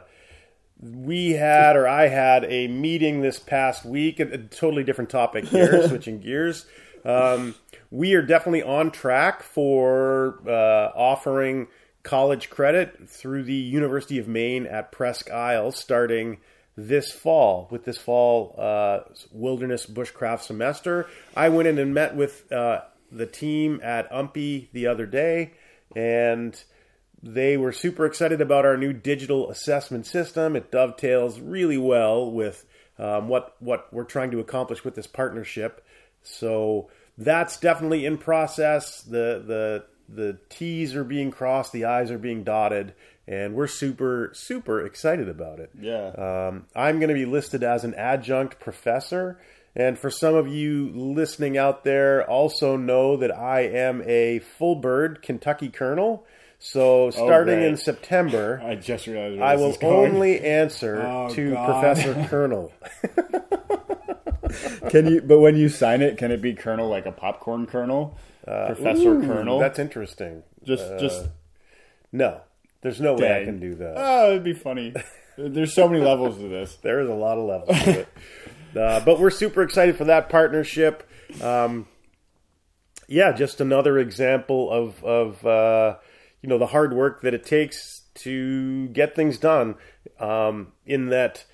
we 0.81 1.31
had, 1.31 1.77
or 1.77 1.87
I 1.87 2.09
had, 2.09 2.45
a 2.45 2.67
meeting 2.67 3.21
this 3.21 3.39
past 3.39 3.85
week, 3.85 4.19
a, 4.19 4.25
a 4.25 4.39
totally 4.39 4.83
different 4.83 5.11
topic 5.11 5.45
here, 5.45 5.87
switching 5.89 6.21
gears. 6.21 6.67
Um, 7.05 7.55
we 7.91 8.15
are 8.15 8.23
definitely 8.23 8.63
on 8.63 8.91
track 8.91 9.43
for 9.43 10.41
uh, 10.49 10.91
offering 10.97 11.69
college 12.03 12.51
credit 12.51 13.09
through 13.09 13.45
the 13.45 13.55
University 13.55 14.19
of 14.19 14.27
Maine 14.27 14.67
at 14.67 14.91
Presque 14.91 15.31
Isle 15.31 15.71
starting 15.73 16.39
this 16.77 17.13
fall 17.13 17.69
with 17.71 17.85
this 17.85 17.97
fall 17.97 18.57
uh, 18.59 19.01
wilderness 19.31 19.87
bushcraft 19.87 20.41
semester. 20.41 21.09
I 21.37 21.49
went 21.49 21.69
in 21.69 21.79
and 21.79 21.95
met 21.95 22.17
with 22.17 22.51
uh, 22.53 22.81
the 23.15 23.27
team 23.27 23.81
at 23.83 24.11
UMPI 24.11 24.69
the 24.73 24.87
other 24.87 25.07
day, 25.07 25.53
and 25.95 26.63
they 27.23 27.57
were 27.57 27.73
super 27.73 28.05
excited 28.05 28.41
about 28.41 28.67
our 28.67 28.77
new 28.77 28.93
digital 28.93 29.51
assessment 29.51 30.07
system. 30.07 30.57
It 30.57 30.71
dovetails 30.71 31.41
really 31.41 31.79
well 31.79 32.31
with 32.31 32.67
um, 32.99 33.29
what 33.29 33.57
what 33.61 33.93
we're 33.93 34.05
trying 34.05 34.31
to 34.33 34.41
accomplish 34.41 34.85
with 34.85 34.95
this 34.95 35.07
partnership. 35.07 35.85
So 36.23 36.91
that's 37.17 37.59
definitely 37.59 38.05
in 38.05 38.19
process. 38.19 39.03
The 39.03 39.43
the 39.47 39.85
the 40.09 40.39
T's 40.49 40.95
are 40.95 41.05
being 41.05 41.31
crossed, 41.31 41.73
the 41.73 41.87
I's 41.87 42.11
are 42.11 42.19
being 42.19 42.45
dotted, 42.45 42.95
and 43.27 43.55
we're 43.55 43.67
super 43.67 44.31
super 44.35 44.85
excited 44.85 45.29
about 45.29 45.61
it. 45.61 45.71
Yeah. 45.81 46.09
Um, 46.09 46.67
I'm 46.77 46.99
going 46.99 47.09
to 47.09 47.15
be 47.15 47.25
listed 47.27 47.63
as 47.63 47.85
an 47.85 47.95
adjunct 47.95 48.61
professor. 48.61 49.41
And 49.77 49.99
for 49.99 50.09
some 50.11 50.35
of 50.37 50.47
you 50.47 50.91
listening 50.95 51.59
out 51.59 51.83
there, 51.85 52.29
also 52.29 52.77
know 52.77 53.17
that 53.17 53.37
I 53.37 53.63
am 53.63 54.03
a 54.07 54.39
full 54.39 54.77
bird 54.77 55.21
Kentucky 55.23 55.69
colonel. 55.69 56.25
So 56.61 57.07
oh, 57.07 57.11
starting 57.11 57.57
great. 57.57 57.67
in 57.69 57.77
September, 57.77 58.61
I 58.65 58.77
just 58.77 59.07
realized 59.07 59.41
I 59.43 59.57
will 59.57 59.77
only 59.83 60.41
answer 60.41 61.03
Oh, 61.05 61.29
to 61.35 61.51
God. 61.53 61.67
Professor 61.83 62.27
Colonel. 62.29 62.73
Can 64.91 65.07
you? 65.07 65.21
But 65.21 65.41
when 65.41 65.57
you 65.57 65.69
sign 65.69 66.03
it, 66.03 66.17
can 66.17 66.31
it 66.31 66.41
be 66.41 66.55
Colonel 66.55 66.89
like 66.89 67.07
a 67.07 67.13
popcorn 67.13 67.67
Colonel, 67.67 68.17
uh, 68.47 68.67
Professor 68.67 69.15
Ooh, 69.17 69.27
Colonel? 69.27 69.59
That's 69.59 69.79
interesting. 69.79 70.43
just 70.63 70.85
uh, 70.85 70.99
just 70.99 71.29
No, 72.13 72.41
There's 72.83 73.01
no 73.01 73.15
way 73.15 73.43
I 73.43 73.45
can 73.45 73.59
do 73.59 73.75
that. 73.77 73.95
Oh, 73.97 74.31
it'd 74.31 74.45
be 74.45 74.53
funny. 74.55 74.95
There's 75.37 75.75
so 75.75 75.89
many 75.89 76.05
levels 76.05 76.37
to 76.39 76.49
this. 76.49 76.77
There 76.77 77.01
is 77.01 77.09
a 77.09 77.15
lot 77.15 77.39
of 77.39 77.45
levels 77.45 77.83
to 77.85 78.01
it. 78.01 78.09
Uh, 78.77 79.01
but 79.01 79.21
we're 79.21 79.31
super 79.31 79.63
excited 79.63 79.97
for 79.97 80.05
that 80.05 80.29
partnership. 80.29 81.09
Um, 81.41 81.87
yeah, 83.09 83.33
just 83.33 83.61
another 83.61 83.99
example 83.99 84.71
of 84.71 85.05
of 85.05 85.47
uh, 85.47 85.97
you 86.43 86.49
know 86.49 86.59
the 86.59 86.67
hard 86.67 86.93
work 86.93 87.23
that 87.23 87.35
it 87.35 87.45
takes 87.45 88.03
to 88.15 88.89
get 88.89 89.15
things 89.15 89.39
done. 89.39 89.77
Um, 90.19 90.73
in 90.87 91.09
that 91.11 91.45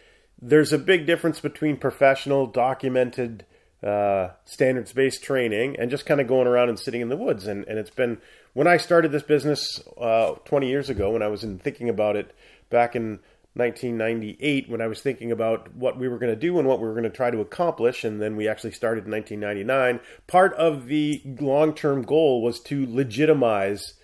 there's 0.41 0.73
a 0.73 0.79
big 0.79 1.07
difference 1.07 1.41
between 1.41 1.77
professional, 1.77 2.47
documented, 2.47 3.45
uh, 3.83 4.29
standards 4.45 4.93
based 4.93 5.23
training 5.23 5.77
and 5.79 5.91
just 5.91 6.07
kind 6.07 6.21
of 6.21 6.27
going 6.27 6.47
around 6.47 6.69
and 6.69 6.79
sitting 6.79 7.01
in 7.01 7.09
the 7.09 7.17
woods. 7.17 7.47
And 7.47 7.65
and 7.67 7.79
it's 7.79 7.91
been 7.91 8.19
when 8.53 8.67
I 8.67 8.77
started 8.77 9.13
this 9.13 9.23
business 9.23 9.83
uh, 9.99 10.33
20 10.45 10.69
years 10.69 10.91
ago, 10.91 11.11
when 11.11 11.23
I 11.23 11.29
was 11.29 11.45
in 11.45 11.59
thinking 11.59 11.89
about 11.89 12.17
it 12.17 12.35
back 12.69 12.95
in 12.95 13.21
1998 13.55 14.69
when 14.69 14.81
I 14.81 14.87
was 14.87 15.03
thinking 15.03 15.33
about 15.33 15.75
what 15.75 15.99
we 15.99 16.09
were 16.09 16.19
going 16.19 16.33
to 16.33 16.39
do 16.39 16.59
and 16.59 16.69
what 16.69 16.81
we 16.81 16.87
were 16.87 16.95
going 16.95 17.05
to 17.05 17.11
try 17.11 17.31
to 17.31 17.41
accomplish, 17.41 18.05
and 18.05 18.21
then 18.21 18.37
we 18.37 18.47
actually 18.47 18.73
started 18.73 19.07
in 19.07 19.11
1999. 19.11 20.01
Part 20.27 20.55
of 20.55 20.87
the 20.87 21.23
long 21.41 21.75
term 21.75 22.03
goal 22.03 22.43
was 22.43 22.61
to 22.61 22.87
legitimize 22.89 23.95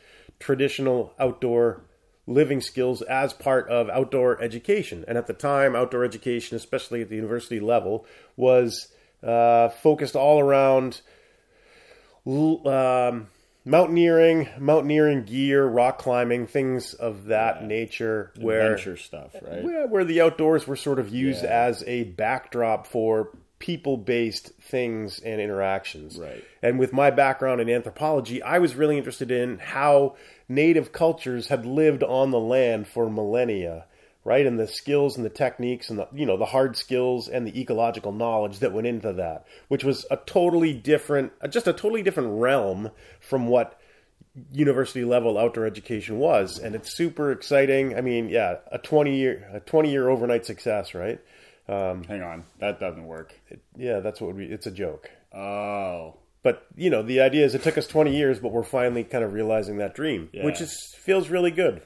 traditional 0.40 1.14
outdoor 1.18 1.84
living 2.26 2.60
skills 2.60 3.02
as 3.02 3.32
part 3.32 3.68
of 3.68 3.88
outdoor 3.88 4.42
education. 4.42 5.04
And 5.06 5.16
at 5.16 5.28
the 5.28 5.32
time, 5.32 5.76
outdoor 5.76 6.04
education, 6.04 6.56
especially 6.56 7.02
at 7.02 7.08
the 7.08 7.16
university 7.16 7.60
level, 7.60 8.04
was 8.36 8.88
uh, 9.22 9.68
focused 9.68 10.16
all 10.16 10.40
around 10.40 11.02
um, 12.26 13.28
mountaineering, 13.66 14.48
mountaineering 14.58 15.24
gear, 15.24 15.66
rock 15.66 15.98
climbing, 15.98 16.46
things 16.46 16.94
of 16.94 17.26
that 17.26 17.64
nature. 17.64 18.32
Where 18.38 18.72
Adventure 18.72 18.96
stuff, 18.96 19.34
right? 19.42 19.62
where, 19.62 19.86
where 19.88 20.04
the 20.04 20.20
outdoors 20.22 20.66
were 20.66 20.76
sort 20.76 20.98
of 20.98 21.10
used 21.10 21.42
Yeah. 21.44 21.66
as 21.66 21.84
a 21.86 22.04
backdrop 22.04 22.86
for 22.86 23.30
people 23.58 23.96
based 23.96 24.52
things 24.60 25.18
and 25.18 25.40
interactions. 25.40 26.18
Right. 26.18 26.44
And 26.62 26.78
with 26.78 26.92
my 26.92 27.10
background 27.10 27.60
in 27.60 27.68
anthropology, 27.68 28.42
I 28.42 28.58
was 28.58 28.74
really 28.76 28.96
interested 28.98 29.30
in 29.30 29.58
how 29.58 30.16
native 30.48 30.92
cultures 30.92 31.48
had 31.48 31.66
lived 31.66 32.02
on 32.02 32.30
the 32.30 32.38
land 32.40 32.86
for 32.86 33.10
millennia. 33.10 33.86
Right, 34.26 34.44
and 34.44 34.58
the 34.58 34.66
skills 34.66 35.16
and 35.16 35.24
the 35.24 35.30
techniques 35.30 35.88
and 35.88 36.00
the 36.00 36.08
you 36.12 36.26
know 36.26 36.36
the 36.36 36.46
hard 36.46 36.76
skills 36.76 37.28
and 37.28 37.46
the 37.46 37.60
ecological 37.60 38.10
knowledge 38.10 38.58
that 38.58 38.72
went 38.72 38.88
into 38.88 39.12
that, 39.12 39.46
which 39.68 39.84
was 39.84 40.04
a 40.10 40.16
totally 40.16 40.72
different, 40.72 41.30
just 41.48 41.68
a 41.68 41.72
totally 41.72 42.02
different 42.02 42.40
realm 42.40 42.90
from 43.20 43.46
what 43.46 43.78
university 44.52 45.04
level 45.04 45.38
outdoor 45.38 45.64
education 45.64 46.18
was, 46.18 46.58
and 46.58 46.74
it's 46.74 46.92
super 46.96 47.30
exciting. 47.30 47.96
I 47.96 48.00
mean, 48.00 48.28
yeah, 48.28 48.56
a 48.72 48.78
twenty 48.78 49.16
year 49.16 49.48
a 49.54 49.60
twenty 49.60 49.92
year 49.92 50.08
overnight 50.08 50.44
success, 50.44 50.92
right? 50.92 51.20
Hang 51.68 52.22
on, 52.22 52.42
that 52.58 52.80
doesn't 52.80 53.06
work. 53.06 53.32
Yeah, 53.76 54.00
that's 54.00 54.20
what 54.20 54.34
we. 54.34 54.46
It's 54.46 54.66
a 54.66 54.72
joke, 54.72 55.08
Oh, 55.32 56.16
but 56.42 56.66
you 56.76 56.90
know, 56.90 57.02
the 57.02 57.20
idea 57.20 57.44
is 57.44 57.54
it 57.54 57.62
took 57.62 57.78
us 57.78 57.86
twenty 57.86 58.16
years, 58.16 58.40
but 58.40 58.50
we're 58.50 58.64
finally 58.64 59.04
kind 59.04 59.22
of 59.22 59.32
realizing 59.32 59.78
that 59.78 59.94
dream, 59.94 60.30
which 60.32 60.58
Yeah. 60.58 60.64
is 60.64 60.94
feels 60.98 61.28
really 61.28 61.52
good. 61.52 61.82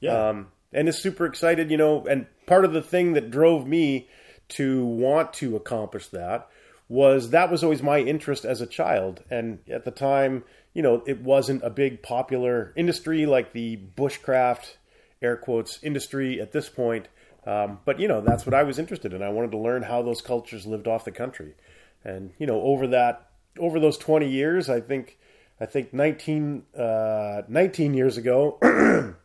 yeah. 0.00 0.30
Um, 0.30 0.48
and 0.72 0.88
is 0.88 0.98
super 0.98 1.26
excited, 1.26 1.70
you 1.70 1.76
know. 1.76 2.06
And 2.06 2.26
part 2.46 2.64
of 2.64 2.72
the 2.72 2.82
thing 2.82 3.12
that 3.14 3.30
drove 3.30 3.66
me 3.66 4.08
to 4.48 4.84
want 4.84 5.32
to 5.34 5.56
accomplish 5.56 6.08
that 6.08 6.48
was 6.88 7.30
that 7.30 7.50
was 7.50 7.64
always 7.64 7.82
my 7.82 7.98
interest 8.00 8.44
as 8.44 8.60
a 8.60 8.66
child. 8.66 9.22
And 9.30 9.58
at 9.68 9.84
the 9.84 9.90
time, 9.90 10.44
you 10.72 10.82
know, 10.82 11.02
it 11.06 11.20
wasn't 11.20 11.62
a 11.64 11.70
big 11.70 12.02
popular 12.02 12.72
industry 12.76 13.26
like 13.26 13.52
the 13.52 13.78
bushcraft, 13.96 14.76
air 15.20 15.36
quotes, 15.36 15.82
industry 15.82 16.40
at 16.40 16.52
this 16.52 16.68
point. 16.68 17.08
Um, 17.46 17.78
but, 17.84 18.00
you 18.00 18.08
know, 18.08 18.20
that's 18.20 18.44
what 18.44 18.54
I 18.54 18.64
was 18.64 18.78
interested 18.78 19.12
in. 19.12 19.22
I 19.22 19.28
wanted 19.28 19.52
to 19.52 19.58
learn 19.58 19.82
how 19.82 20.02
those 20.02 20.20
cultures 20.20 20.66
lived 20.66 20.88
off 20.88 21.04
the 21.04 21.12
country. 21.12 21.54
And, 22.04 22.32
you 22.38 22.46
know, 22.46 22.60
over 22.60 22.88
that, 22.88 23.30
over 23.58 23.80
those 23.80 23.96
20 23.98 24.28
years, 24.28 24.68
I 24.68 24.80
think, 24.80 25.18
I 25.60 25.66
think 25.66 25.94
19, 25.94 26.64
uh, 26.76 27.42
19 27.48 27.94
years 27.94 28.16
ago, 28.16 28.58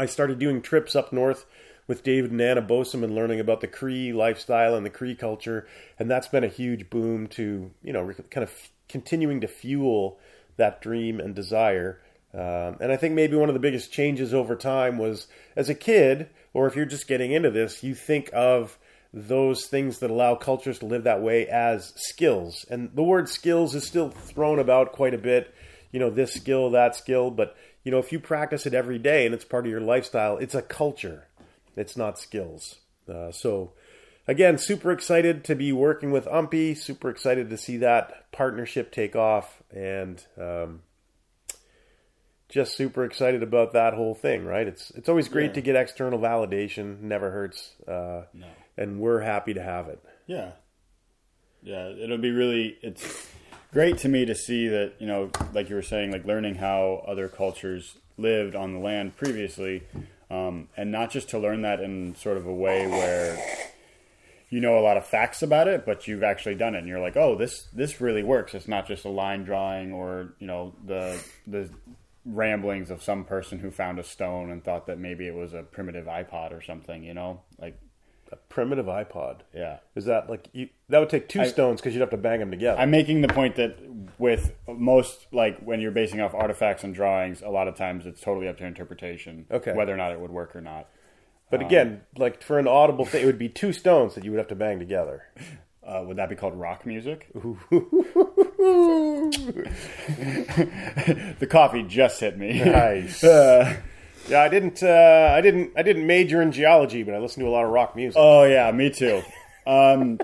I 0.00 0.06
started 0.06 0.38
doing 0.38 0.62
trips 0.62 0.96
up 0.96 1.12
north 1.12 1.44
with 1.86 2.02
David 2.02 2.30
and 2.30 2.40
Anna 2.40 2.62
Bosum 2.62 3.04
and 3.04 3.14
learning 3.14 3.38
about 3.38 3.60
the 3.60 3.66
Cree 3.66 4.14
lifestyle 4.14 4.74
and 4.74 4.86
the 4.86 4.90
Cree 4.90 5.14
culture, 5.14 5.66
and 5.98 6.10
that's 6.10 6.28
been 6.28 6.42
a 6.42 6.48
huge 6.48 6.88
boom 6.88 7.26
to 7.28 7.70
you 7.82 7.92
know 7.92 8.10
kind 8.30 8.42
of 8.42 8.50
continuing 8.88 9.42
to 9.42 9.46
fuel 9.46 10.18
that 10.56 10.80
dream 10.80 11.20
and 11.20 11.34
desire. 11.34 12.00
Um, 12.32 12.78
and 12.80 12.90
I 12.90 12.96
think 12.96 13.14
maybe 13.14 13.36
one 13.36 13.50
of 13.50 13.54
the 13.54 13.60
biggest 13.60 13.92
changes 13.92 14.32
over 14.32 14.56
time 14.56 14.96
was 14.96 15.26
as 15.54 15.68
a 15.68 15.74
kid, 15.74 16.30
or 16.54 16.66
if 16.66 16.76
you're 16.76 16.86
just 16.86 17.06
getting 17.06 17.32
into 17.32 17.50
this, 17.50 17.82
you 17.82 17.94
think 17.94 18.30
of 18.32 18.78
those 19.12 19.66
things 19.66 19.98
that 19.98 20.10
allow 20.10 20.34
cultures 20.34 20.78
to 20.78 20.86
live 20.86 21.04
that 21.04 21.20
way 21.20 21.46
as 21.46 21.92
skills. 21.96 22.64
And 22.70 22.90
the 22.94 23.02
word 23.02 23.28
skills 23.28 23.74
is 23.74 23.86
still 23.86 24.08
thrown 24.08 24.60
about 24.60 24.92
quite 24.92 25.12
a 25.12 25.18
bit. 25.18 25.54
You 25.92 25.98
know, 25.98 26.08
this 26.08 26.32
skill, 26.32 26.70
that 26.70 26.94
skill, 26.94 27.32
but 27.32 27.56
you 27.84 27.90
know, 27.90 27.98
if 27.98 28.12
you 28.12 28.20
practice 28.20 28.66
it 28.66 28.74
every 28.74 28.98
day 28.98 29.24
and 29.26 29.34
it's 29.34 29.44
part 29.44 29.64
of 29.66 29.70
your 29.70 29.80
lifestyle, 29.80 30.36
it's 30.38 30.54
a 30.54 30.62
culture. 30.62 31.26
It's 31.76 31.96
not 31.96 32.18
skills. 32.18 32.76
Uh, 33.08 33.30
so, 33.32 33.72
again, 34.28 34.58
super 34.58 34.92
excited 34.92 35.44
to 35.44 35.54
be 35.54 35.72
working 35.72 36.10
with 36.10 36.26
UMPI. 36.26 36.76
Super 36.76 37.08
excited 37.10 37.48
to 37.50 37.56
see 37.56 37.76
that 37.78 38.30
partnership 38.32 38.92
take 38.92 39.16
off, 39.16 39.62
and 39.74 40.24
um, 40.38 40.82
just 42.48 42.76
super 42.76 43.04
excited 43.04 43.42
about 43.42 43.72
that 43.72 43.94
whole 43.94 44.14
thing. 44.14 44.44
Right? 44.44 44.66
It's 44.66 44.90
it's 44.92 45.08
always 45.08 45.28
great 45.28 45.50
Yeah. 45.50 45.54
to 45.54 45.60
get 45.62 45.76
external 45.76 46.18
validation. 46.18 47.00
Never 47.00 47.30
hurts. 47.30 47.72
Uh, 47.86 48.24
No. 48.34 48.46
And 48.76 48.98
we're 49.00 49.20
happy 49.20 49.52
to 49.54 49.62
have 49.62 49.88
it. 49.88 50.02
Yeah. 50.26 50.52
Yeah, 51.62 51.88
it'll 51.88 52.16
be 52.18 52.30
really 52.30 52.78
it's 52.82 53.28
great 53.72 53.98
to 53.98 54.08
me 54.08 54.24
to 54.24 54.34
see 54.34 54.68
that, 54.68 54.94
you 54.98 55.06
know, 55.06 55.30
like 55.52 55.68
you 55.68 55.76
were 55.76 55.82
saying, 55.82 56.12
like 56.12 56.24
learning 56.24 56.56
how 56.56 57.04
other 57.06 57.28
cultures 57.28 57.96
lived 58.16 58.54
on 58.54 58.72
the 58.72 58.78
land 58.78 59.16
previously. 59.16 59.82
Um, 60.30 60.68
and 60.76 60.92
not 60.92 61.10
just 61.10 61.28
to 61.30 61.38
learn 61.38 61.62
that 61.62 61.80
in 61.80 62.14
sort 62.14 62.36
of 62.36 62.46
a 62.46 62.54
way 62.54 62.86
where 62.86 63.36
you 64.48 64.60
know 64.60 64.78
a 64.78 64.80
lot 64.80 64.96
of 64.96 65.06
facts 65.06 65.42
about 65.42 65.68
it, 65.68 65.86
but 65.86 66.06
you've 66.06 66.22
actually 66.22 66.54
done 66.56 66.74
it 66.74 66.78
and 66.78 66.88
you're 66.88 67.00
like, 67.00 67.16
oh, 67.16 67.36
this 67.36 67.66
this 67.72 68.00
really 68.00 68.22
works. 68.22 68.54
It's 68.54 68.68
not 68.68 68.86
just 68.86 69.04
a 69.04 69.08
line 69.08 69.44
drawing 69.44 69.92
or, 69.92 70.34
you 70.38 70.46
know, 70.46 70.74
the 70.84 71.20
the 71.46 71.70
ramblings 72.24 72.90
of 72.90 73.02
some 73.02 73.24
person 73.24 73.58
who 73.58 73.70
found 73.70 73.98
a 73.98 74.04
stone 74.04 74.50
and 74.50 74.62
thought 74.62 74.86
that 74.86 74.98
maybe 74.98 75.26
it 75.26 75.34
was 75.34 75.54
a 75.54 75.62
primitive 75.62 76.06
iPod 76.06 76.52
or 76.52 76.60
something, 76.60 77.02
you 77.02 77.14
know? 77.14 77.40
Like 77.58 77.78
A 78.32 78.36
primitive 78.36 78.86
iPod. 78.86 79.40
yeah. 79.54 79.78
Is 79.96 80.04
that 80.04 80.30
like 80.30 80.48
you, 80.52 80.68
that 80.88 80.98
would 81.00 81.10
take 81.10 81.28
two 81.28 81.40
I- 81.42 81.48
stones 81.48 81.80
because 81.80 81.94
you'd 81.94 82.00
have 82.00 82.10
to 82.10 82.16
bang 82.16 82.38
them 82.40 82.50
together? 82.50 82.80
I'm 82.80 82.90
making 82.90 83.22
the 83.22 83.28
point 83.28 83.56
that 83.56 83.76
with 84.18 84.52
most 84.68 85.26
like 85.32 85.58
when 85.60 85.80
you're 85.80 85.90
basing 85.90 86.20
off 86.20 86.34
artifacts 86.34 86.84
and 86.84 86.94
drawings, 86.94 87.42
a 87.42 87.48
lot 87.48 87.66
of 87.68 87.74
times 87.74 88.06
it's 88.06 88.20
totally 88.20 88.46
up 88.48 88.58
to 88.58 88.66
interpretation. 88.66 89.46
Okay. 89.50 89.72
Whether 89.72 89.92
or 89.92 89.96
not 89.96 90.12
it 90.12 90.20
would 90.20 90.30
work 90.30 90.54
or 90.54 90.60
not. 90.60 90.86
but 91.50 91.60
again, 91.60 92.02
like 92.16 92.40
for 92.42 92.58
an 92.60 92.68
audible 92.68 93.04
thing, 93.04 93.22
it 93.22 93.26
would 93.26 93.38
be 93.38 93.48
two 93.48 93.72
stones 93.72 94.14
that 94.14 94.24
you 94.24 94.30
would 94.30 94.38
have 94.38 94.48
to 94.48 94.54
bang 94.54 94.78
together. 94.78 95.24
Uh, 95.82 96.04
would 96.06 96.18
that 96.18 96.28
be 96.28 96.36
called 96.36 96.54
rock 96.54 96.84
music? 96.86 97.26
the 97.34 97.56
coffee 101.50 101.82
just 101.82 102.20
hit 102.20 102.38
me. 102.38 102.62
Nice. 102.62 103.24
Uh, 103.24 103.76
Yeah, 104.30 104.42
I 104.42 104.48
didn't. 104.48 104.82
Uh, 104.82 105.34
I 105.36 105.40
didn't. 105.40 105.72
I 105.76 105.82
didn't 105.82 106.06
major 106.06 106.40
in 106.40 106.52
geology, 106.52 107.02
but 107.02 107.14
I 107.14 107.18
listened 107.18 107.44
to 107.44 107.48
a 107.48 107.50
lot 107.50 107.64
of 107.64 107.70
rock 107.70 107.96
music. 107.96 108.16
oh 108.18 108.44
yeah, 108.44 108.70
me 108.70 108.90
too. 108.90 109.22
Um, 109.66 110.20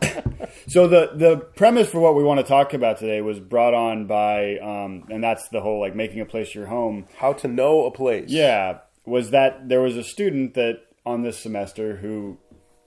so 0.68 0.86
the 0.86 1.12
the 1.14 1.36
premise 1.56 1.88
for 1.88 2.00
what 2.00 2.14
we 2.14 2.22
want 2.22 2.38
to 2.40 2.44
talk 2.44 2.74
about 2.74 2.98
today 2.98 3.20
was 3.20 3.40
brought 3.40 3.74
on 3.74 4.06
by, 4.06 4.58
um, 4.58 5.04
and 5.10 5.24
that's 5.24 5.48
the 5.48 5.60
whole 5.60 5.80
like 5.80 5.96
making 5.96 6.20
a 6.20 6.26
place 6.26 6.54
your 6.54 6.66
home. 6.66 7.06
How 7.16 7.32
to 7.34 7.48
know 7.48 7.86
a 7.86 7.90
place? 7.90 8.28
Yeah, 8.28 8.78
was 9.04 9.30
that 9.30 9.68
there 9.68 9.80
was 9.80 9.96
a 9.96 10.04
student 10.04 10.54
that 10.54 10.82
on 11.06 11.22
this 11.22 11.38
semester 11.38 11.96
who 11.96 12.38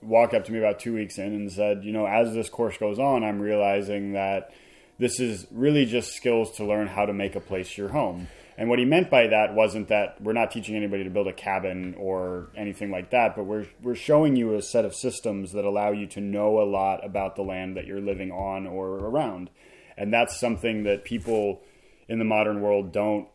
walked 0.01 0.33
up 0.33 0.45
to 0.45 0.51
me 0.51 0.59
about 0.59 0.79
two 0.79 0.93
weeks 0.93 1.17
in 1.17 1.33
and 1.33 1.51
said, 1.51 1.83
you 1.83 1.91
know, 1.91 2.05
as 2.05 2.33
this 2.33 2.49
course 2.49 2.77
goes 2.77 2.99
on, 2.99 3.23
I'm 3.23 3.39
realizing 3.39 4.13
that 4.13 4.51
this 4.99 5.19
is 5.19 5.47
really 5.51 5.85
just 5.85 6.13
skills 6.13 6.51
to 6.57 6.65
learn 6.65 6.87
how 6.87 7.05
to 7.05 7.13
make 7.13 7.35
a 7.35 7.39
place 7.39 7.77
your 7.77 7.89
home. 7.89 8.27
And 8.57 8.69
what 8.69 8.79
he 8.79 8.85
meant 8.85 9.09
by 9.09 9.27
that 9.27 9.55
wasn't 9.55 9.87
that 9.87 10.21
we're 10.21 10.33
not 10.33 10.51
teaching 10.51 10.75
anybody 10.75 11.03
to 11.03 11.09
build 11.09 11.27
a 11.27 11.33
cabin 11.33 11.95
or 11.97 12.49
anything 12.55 12.91
like 12.91 13.09
that, 13.09 13.35
but 13.35 13.45
we're 13.45 13.67
we're 13.81 13.95
showing 13.95 14.35
you 14.35 14.55
a 14.55 14.61
set 14.61 14.85
of 14.85 14.93
systems 14.93 15.53
that 15.53 15.65
allow 15.65 15.91
you 15.91 16.05
to 16.07 16.21
know 16.21 16.59
a 16.59 16.65
lot 16.65 17.03
about 17.03 17.35
the 17.35 17.41
land 17.41 17.75
that 17.77 17.87
you're 17.87 18.01
living 18.01 18.31
on 18.31 18.67
or 18.67 18.97
around. 18.97 19.49
And 19.97 20.13
that's 20.13 20.39
something 20.39 20.83
that 20.83 21.03
people 21.03 21.61
in 22.07 22.19
the 22.19 22.25
modern 22.25 22.61
world 22.61 22.91
don't 22.91 23.27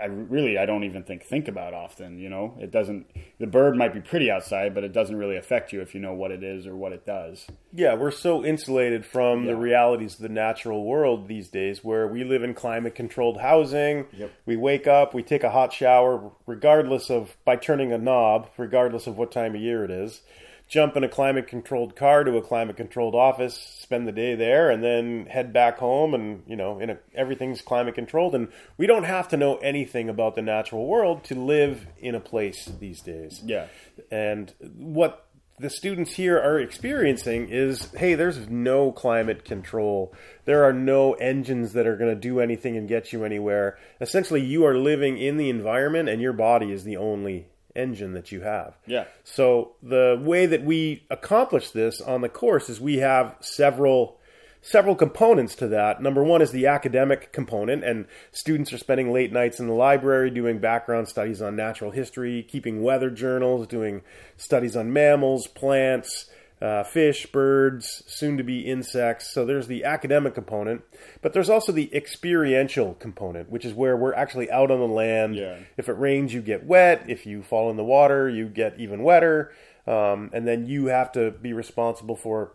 I 0.00 0.06
really 0.06 0.56
I 0.58 0.66
don't 0.66 0.84
even 0.84 1.02
think 1.02 1.24
think 1.24 1.48
about 1.48 1.74
often. 1.74 2.18
You 2.18 2.28
know, 2.30 2.54
it 2.60 2.70
doesn't. 2.70 3.06
The 3.38 3.46
bird 3.46 3.76
might 3.76 3.92
be 3.94 4.00
pretty 4.00 4.30
outside, 4.30 4.74
but 4.74 4.84
it 4.84 4.92
doesn't 4.92 5.16
really 5.16 5.36
affect 5.36 5.72
you 5.72 5.80
if 5.80 5.94
you 5.94 6.00
know 6.00 6.14
what 6.14 6.30
it 6.30 6.42
is 6.42 6.66
or 6.66 6.74
what 6.76 6.92
it 6.92 7.04
does. 7.06 7.46
Yeah, 7.72 7.94
we're 7.94 8.10
so 8.10 8.44
insulated 8.44 9.04
from 9.06 9.40
Yeah. 9.44 9.52
the 9.52 9.56
realities 9.56 10.14
of 10.14 10.20
the 10.22 10.28
natural 10.28 10.84
world 10.84 11.28
these 11.28 11.48
days 11.48 11.84
where 11.84 12.06
we 12.06 12.24
live 12.24 12.42
in 12.42 12.54
climate 12.54 12.94
controlled 12.94 13.40
housing. 13.40 14.06
Yep. 14.12 14.30
We 14.46 14.56
wake 14.56 14.86
up, 14.86 15.14
we 15.14 15.22
take 15.22 15.44
a 15.44 15.50
hot 15.50 15.72
shower 15.72 16.30
regardless 16.46 17.10
of 17.10 17.36
by 17.44 17.56
turning 17.56 17.92
a 17.92 17.98
knob, 17.98 18.48
regardless 18.56 19.06
of 19.06 19.16
what 19.18 19.30
time 19.32 19.54
of 19.54 19.60
year 19.60 19.84
it 19.84 19.90
is. 19.90 20.22
Jump 20.70 20.96
in 20.96 21.02
a 21.02 21.08
climate 21.08 21.48
controlled 21.48 21.96
car 21.96 22.22
to 22.22 22.36
a 22.36 22.42
climate 22.42 22.76
controlled 22.76 23.16
office, 23.16 23.56
spend 23.80 24.06
the 24.06 24.12
day 24.12 24.36
there 24.36 24.70
and 24.70 24.84
then 24.84 25.26
head 25.26 25.52
back 25.52 25.78
home 25.78 26.14
and, 26.14 26.44
you 26.46 26.54
know, 26.54 26.78
in 26.78 26.90
a, 26.90 26.98
everything's 27.12 27.60
climate 27.60 27.96
controlled 27.96 28.36
and 28.36 28.46
we 28.76 28.86
don't 28.86 29.02
have 29.02 29.26
to 29.26 29.36
know 29.36 29.56
anything 29.56 30.08
about 30.08 30.36
the 30.36 30.42
natural 30.42 30.86
world 30.86 31.24
to 31.24 31.34
live 31.34 31.88
in 31.98 32.14
a 32.14 32.20
place 32.20 32.66
these 32.78 33.02
days. 33.02 33.42
Yeah. 33.44 33.66
And 34.12 34.54
what 34.76 35.26
the 35.58 35.70
students 35.70 36.12
here 36.12 36.38
are 36.38 36.60
experiencing 36.60 37.48
is 37.50 37.90
hey, 37.96 38.14
there's 38.14 38.48
no 38.48 38.92
climate 38.92 39.44
control. 39.44 40.14
There 40.44 40.62
are 40.62 40.72
no 40.72 41.14
engines 41.14 41.72
that 41.72 41.88
are 41.88 41.96
going 41.96 42.14
to 42.14 42.20
do 42.20 42.38
anything 42.38 42.76
and 42.76 42.88
get 42.88 43.12
you 43.12 43.24
anywhere. 43.24 43.76
Essentially, 44.00 44.40
you 44.40 44.64
are 44.64 44.78
living 44.78 45.18
in 45.18 45.36
the 45.36 45.50
environment 45.50 46.08
and 46.08 46.22
your 46.22 46.32
body 46.32 46.70
is 46.70 46.84
the 46.84 46.96
only 46.96 47.48
engine 47.74 48.12
that 48.14 48.32
you 48.32 48.40
have. 48.40 48.76
Yeah. 48.86 49.04
So 49.24 49.72
the 49.82 50.20
way 50.22 50.46
that 50.46 50.64
we 50.64 51.06
accomplish 51.10 51.70
this 51.70 52.00
on 52.00 52.20
the 52.20 52.28
course 52.28 52.68
is 52.68 52.80
we 52.80 52.98
have 52.98 53.36
several 53.40 54.18
several 54.62 54.94
components 54.94 55.54
to 55.56 55.68
that. 55.68 56.02
Number 56.02 56.22
one 56.22 56.42
is 56.42 56.50
the 56.50 56.66
academic 56.66 57.32
component, 57.32 57.82
and 57.82 58.06
students 58.30 58.72
are 58.72 58.78
spending 58.78 59.12
late 59.12 59.32
nights 59.32 59.58
in 59.58 59.66
the 59.66 59.74
library 59.74 60.30
doing 60.30 60.58
background 60.58 61.08
studies 61.08 61.40
on 61.40 61.56
natural 61.56 61.90
history, 61.90 62.42
keeping 62.42 62.82
weather 62.82 63.10
journals, 63.10 63.66
doing 63.66 64.02
studies 64.36 64.76
on 64.76 64.92
mammals, 64.92 65.46
plants, 65.46 66.28
uh, 66.60 66.84
fish, 66.84 67.26
birds, 67.26 68.02
soon 68.06 68.36
to 68.36 68.42
be 68.42 68.60
insects. 68.60 69.32
So 69.32 69.46
there's 69.46 69.66
the 69.66 69.84
academic 69.84 70.34
component, 70.34 70.82
but 71.22 71.32
there's 71.32 71.48
also 71.48 71.72
the 71.72 71.94
experiential 71.94 72.94
component, 72.94 73.50
which 73.50 73.64
is 73.64 73.72
where 73.72 73.96
we're 73.96 74.14
actually 74.14 74.50
out 74.50 74.70
on 74.70 74.78
the 74.78 74.86
land. 74.86 75.36
Yeah. 75.36 75.58
If 75.76 75.88
it 75.88 75.94
rains, 75.94 76.34
you 76.34 76.42
get 76.42 76.66
wet. 76.66 77.04
If 77.08 77.24
you 77.26 77.42
fall 77.42 77.70
in 77.70 77.76
the 77.76 77.84
water, 77.84 78.28
you 78.28 78.48
get 78.48 78.78
even 78.78 79.02
wetter. 79.02 79.52
Um, 79.86 80.30
and 80.32 80.46
then 80.46 80.66
you 80.66 80.86
have 80.86 81.12
to 81.12 81.30
be 81.30 81.52
responsible 81.52 82.16
for 82.16 82.54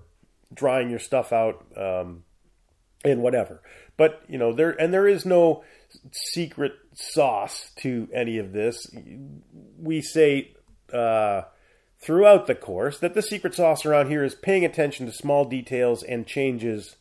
drying 0.53 0.89
your 0.89 0.99
stuff 0.99 1.33
out 1.33 1.65
um, 1.75 2.23
and 3.03 3.21
whatever. 3.21 3.61
But 3.97 4.23
you 4.27 4.37
know 4.37 4.53
there 4.53 4.71
and 4.71 4.93
there 4.93 5.07
is 5.07 5.25
no 5.25 5.63
secret 6.11 6.73
sauce 6.93 7.71
to 7.77 8.07
any 8.13 8.37
of 8.37 8.53
this. 8.53 8.87
We 9.79 10.01
say 10.01 10.51
uh, 10.93 11.43
throughout 12.05 12.45
the 12.45 12.53
course 12.53 12.99
that 12.99 13.15
the 13.15 13.21
secret 13.21 13.55
sauce 13.55 13.83
around 13.83 14.09
here 14.09 14.23
is 14.23 14.35
paying 14.35 14.63
attention 14.63 15.07
to 15.07 15.11
small 15.11 15.43
details 15.43 16.03
and 16.03 16.27
changes 16.27 16.97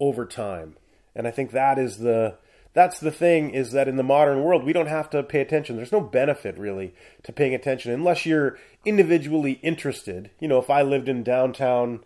over 0.00 0.24
time. 0.24 0.74
And 1.14 1.28
I 1.28 1.30
think 1.30 1.50
that 1.50 1.78
is 1.78 1.98
the 1.98 2.38
that's 2.72 2.98
the 2.98 3.10
thing 3.10 3.50
is 3.50 3.72
that 3.72 3.88
in 3.88 3.96
the 3.96 4.02
modern 4.02 4.42
world 4.42 4.64
we 4.64 4.72
don't 4.72 4.86
have 4.86 5.10
to 5.10 5.22
pay 5.22 5.42
attention. 5.42 5.76
There's 5.76 5.92
no 5.92 6.00
benefit 6.00 6.56
really 6.56 6.94
to 7.24 7.32
paying 7.32 7.54
attention 7.54 7.92
unless 7.92 8.24
you're 8.24 8.58
individually 8.86 9.60
interested. 9.62 10.30
You 10.40 10.48
know, 10.48 10.58
if 10.58 10.70
I 10.70 10.80
lived 10.80 11.10
in 11.10 11.22
downtown, 11.22 12.00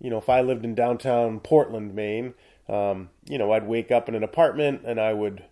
you 0.00 0.10
know, 0.10 0.18
if 0.18 0.28
I 0.28 0.40
lived 0.40 0.64
in 0.64 0.74
downtown 0.74 1.38
Portland, 1.38 1.94
Maine, 1.94 2.34
um, 2.68 3.10
you 3.26 3.38
know, 3.38 3.52
I'd 3.52 3.68
wake 3.68 3.92
up 3.92 4.08
in 4.08 4.16
an 4.16 4.24
apartment 4.24 4.82
and 4.84 4.98
I 4.98 5.12
would 5.12 5.44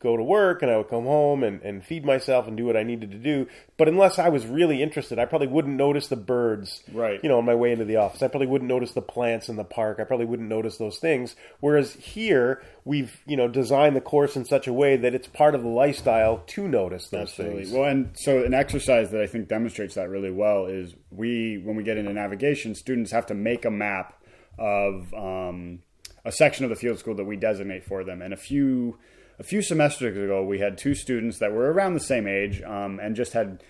go 0.00 0.16
to 0.16 0.22
work 0.22 0.62
and 0.62 0.70
I 0.70 0.76
would 0.76 0.88
come 0.88 1.04
home 1.04 1.42
and, 1.42 1.60
and 1.62 1.84
feed 1.84 2.04
myself 2.04 2.46
and 2.46 2.56
do 2.56 2.64
what 2.64 2.76
I 2.76 2.84
needed 2.84 3.10
to 3.10 3.18
do. 3.18 3.46
But 3.76 3.88
unless 3.88 4.18
I 4.18 4.28
was 4.28 4.46
really 4.46 4.80
interested, 4.82 5.18
I 5.18 5.24
probably 5.24 5.48
wouldn't 5.48 5.76
notice 5.76 6.06
the 6.06 6.16
birds, 6.16 6.82
Right. 6.92 7.18
you 7.22 7.28
know, 7.28 7.38
on 7.38 7.44
my 7.44 7.54
way 7.54 7.72
into 7.72 7.84
the 7.84 7.96
office. 7.96 8.22
I 8.22 8.28
probably 8.28 8.46
wouldn't 8.46 8.68
notice 8.68 8.92
the 8.92 9.02
plants 9.02 9.48
in 9.48 9.56
the 9.56 9.64
park. 9.64 9.98
I 10.00 10.04
probably 10.04 10.26
wouldn't 10.26 10.48
notice 10.48 10.76
those 10.78 10.98
things. 10.98 11.34
Whereas 11.60 11.94
here, 11.94 12.62
we've, 12.84 13.20
you 13.26 13.36
know, 13.36 13.48
designed 13.48 13.96
the 13.96 14.00
course 14.00 14.36
in 14.36 14.44
such 14.44 14.68
a 14.68 14.72
way 14.72 14.96
that 14.96 15.14
it's 15.14 15.26
part 15.28 15.54
of 15.56 15.62
the 15.62 15.68
lifestyle 15.68 16.44
to 16.46 16.68
notice 16.68 17.08
those 17.08 17.30
Absolutely. 17.30 17.62
things. 17.64 17.74
Well, 17.74 17.84
and 17.88 18.10
so 18.14 18.44
an 18.44 18.54
exercise 18.54 19.10
that 19.10 19.20
I 19.20 19.26
think 19.26 19.48
demonstrates 19.48 19.96
that 19.96 20.08
really 20.08 20.30
well 20.30 20.66
is 20.66 20.94
we, 21.10 21.58
when 21.58 21.74
we 21.74 21.82
get 21.82 21.96
into 21.96 22.12
navigation, 22.12 22.74
students 22.76 23.10
have 23.10 23.26
to 23.26 23.34
make 23.34 23.64
a 23.64 23.70
map 23.70 24.14
of 24.58 25.12
um, 25.14 25.80
a 26.24 26.32
section 26.32 26.64
of 26.64 26.70
the 26.70 26.76
field 26.76 26.98
school 26.98 27.14
that 27.14 27.24
we 27.24 27.36
designate 27.36 27.84
for 27.84 28.04
them. 28.04 28.22
And 28.22 28.32
a 28.32 28.36
few 28.36 28.98
a 29.38 29.42
few 29.44 29.62
semesters 29.62 30.16
ago, 30.16 30.44
we 30.44 30.58
had 30.58 30.76
two 30.76 30.94
students 30.94 31.38
that 31.38 31.52
were 31.52 31.72
around 31.72 31.94
the 31.94 32.00
same 32.00 32.26
age 32.26 32.62
um, 32.62 32.98
and 33.00 33.14
just 33.14 33.32
had 33.32 33.62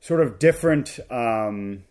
sort 0.00 0.20
of 0.20 0.38
different 0.38 0.98
um, 1.10 1.84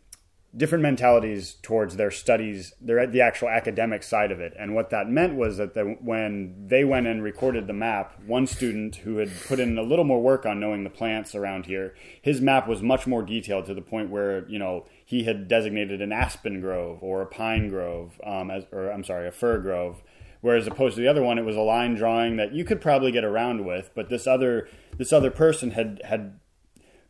different 0.56 0.82
mentalities 0.82 1.58
towards 1.62 1.96
their 1.96 2.10
studies, 2.10 2.74
their 2.82 3.06
the 3.06 3.22
actual 3.22 3.50
academic 3.50 4.02
side 4.02 4.32
of 4.32 4.40
it. 4.40 4.54
And 4.58 4.74
what 4.74 4.90
that 4.90 5.08
meant 5.08 5.36
was 5.36 5.58
that 5.58 5.76
the, 5.76 5.84
when 6.02 6.68
they 6.68 6.84
went 6.84 7.06
and 7.06 7.22
recorded 7.22 7.68
the 7.68 7.74
map, 7.74 8.20
one 8.26 8.48
student 8.48 8.98
who 8.98 9.18
had 9.18 9.30
put 9.48 9.60
in 9.60 9.78
a 9.78 9.84
little 9.84 10.06
more 10.06 10.22
work 10.22 10.46
on 10.46 10.60
knowing 10.60 10.84
the 10.84 10.90
plants 10.90 11.36
around 11.36 11.68
here, 11.68 11.94
his 12.22 12.42
map 12.42 12.68
was 12.68 12.82
much 12.82 13.06
more 13.06 13.22
detailed 13.22 13.68
to 13.68 13.74
the 13.74 13.82
point 13.82 14.10
where 14.10 14.48
you 14.50 14.60
know 14.60 14.86
he 15.06 15.24
had 15.24 15.48
designated 15.48 16.02
an 16.02 16.12
aspen 16.12 16.62
grove 16.62 17.00
or 17.02 17.22
a 17.22 17.28
pine 17.28 17.70
grove, 17.70 18.20
um, 18.26 18.50
as, 18.50 18.66
or 18.72 18.92
I'm 18.92 19.04
sorry, 19.04 19.28
a 19.28 19.32
fir 19.32 19.60
grove. 19.60 20.02
Whereas 20.42 20.68
opposed 20.68 20.96
to 20.96 21.02
the 21.02 21.08
other 21.08 21.22
one, 21.22 21.38
it 21.38 21.46
was 21.46 21.58
a 21.58 21.62
line 21.62 21.96
drawing 21.96 22.38
that 22.38 22.54
you 22.54 22.64
could 22.64 22.80
probably 22.80 23.12
get 23.12 23.26
around 23.26 23.66
with, 23.66 23.92
but 23.94 24.10
this 24.10 24.26
other 24.26 24.70
this 24.98 25.12
other 25.12 25.32
person 25.32 25.72
had 25.72 26.02
had 26.06 26.40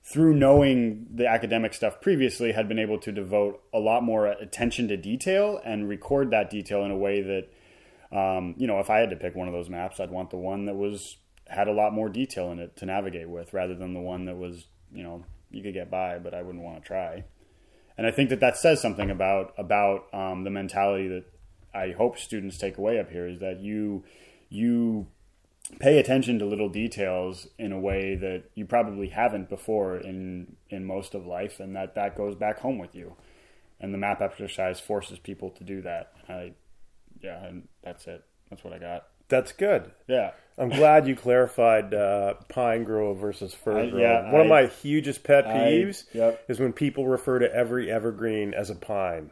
through 0.03 0.33
knowing 0.33 1.05
the 1.13 1.27
academic 1.27 1.73
stuff 1.73 2.01
previously, 2.01 2.53
had 2.53 2.67
been 2.67 2.79
able 2.79 2.97
to 2.99 3.11
devote 3.11 3.61
a 3.73 3.79
lot 3.79 4.01
more 4.01 4.25
attention 4.25 4.87
to 4.87 4.97
detail 4.97 5.61
and 5.63 5.87
record 5.87 6.31
that 6.31 6.49
detail 6.49 6.83
in 6.83 6.89
a 6.89 6.97
way 6.97 7.21
that, 7.21 8.17
um, 8.17 8.55
you 8.57 8.65
know, 8.65 8.79
if 8.79 8.89
I 8.89 8.99
had 8.99 9.09
to 9.11 9.15
pick 9.15 9.35
one 9.35 9.47
of 9.47 9.53
those 9.53 9.69
maps, 9.69 9.99
I'd 9.99 10.09
want 10.09 10.31
the 10.31 10.37
one 10.37 10.65
that 10.65 10.75
was 10.75 11.17
had 11.47 11.67
a 11.67 11.73
lot 11.73 11.93
more 11.93 12.09
detail 12.09 12.51
in 12.51 12.59
it 12.59 12.75
to 12.77 12.85
navigate 12.85 13.29
with, 13.29 13.53
rather 13.53 13.75
than 13.75 13.93
the 13.93 13.99
one 13.99 14.25
that 14.25 14.37
was, 14.37 14.67
you 14.91 15.03
know, 15.03 15.23
you 15.51 15.61
could 15.61 15.73
get 15.73 15.91
by, 15.91 16.17
but 16.17 16.33
I 16.33 16.41
wouldn't 16.41 16.63
want 16.63 16.81
to 16.81 16.87
try. 16.87 17.25
And 17.97 18.07
I 18.07 18.11
think 18.11 18.29
that 18.29 18.39
that 18.39 18.57
says 18.57 18.81
something 18.81 19.11
about 19.11 19.53
about 19.57 20.05
um, 20.13 20.43
the 20.43 20.49
mentality 20.49 21.07
that 21.09 21.25
I 21.73 21.91
hope 21.91 22.17
students 22.17 22.57
take 22.57 22.77
away 22.77 22.99
up 22.99 23.09
here 23.11 23.27
is 23.27 23.39
that 23.39 23.59
you 23.59 24.03
you 24.49 25.07
pay 25.79 25.99
attention 25.99 26.39
to 26.39 26.45
little 26.45 26.69
details 26.69 27.47
in 27.59 27.71
a 27.71 27.79
way 27.79 28.15
that 28.15 28.43
you 28.55 28.65
probably 28.65 29.09
haven't 29.09 29.49
before 29.49 29.97
in 29.97 30.55
in 30.69 30.85
most 30.85 31.13
of 31.13 31.25
life, 31.25 31.59
and 31.59 31.75
that 31.75 31.95
that 31.95 32.15
goes 32.17 32.35
back 32.35 32.59
home 32.59 32.77
with 32.79 32.95
you. 32.95 33.15
And 33.81 33.93
the 33.93 33.97
map 33.97 34.21
exercise 34.21 34.79
forces 34.79 35.19
people 35.19 35.51
to 35.51 35.63
do 35.63 35.81
that. 35.83 36.11
I, 36.27 36.51
yeah, 37.21 37.45
and 37.45 37.67
that's 37.83 38.07
it. 38.07 38.23
That's 38.49 38.63
what 38.63 38.73
I 38.73 38.77
got. 38.79 39.05
That's 39.29 39.51
good. 39.51 39.91
Yeah, 40.07 40.31
I'm 40.57 40.69
glad 40.69 41.07
you 41.07 41.15
clarified 41.15 41.93
uh, 41.93 42.33
pine 42.49 42.83
grove 42.83 43.19
versus 43.19 43.53
fir 43.53 43.79
I- 43.79 43.89
grove. 43.91 44.01
yeah, 44.01 44.31
One 44.31 44.41
of 44.41 44.47
my 44.47 44.65
hugest 44.65 45.23
pet 45.23 45.45
I- 45.45 45.51
peeves 45.53 46.05
yep. 46.13 46.43
is 46.49 46.59
when 46.59 46.73
people 46.73 47.07
refer 47.07 47.37
to 47.39 47.53
every 47.53 47.91
evergreen 47.91 48.53
as 48.55 48.69
a 48.71 48.75
pine. 48.75 49.29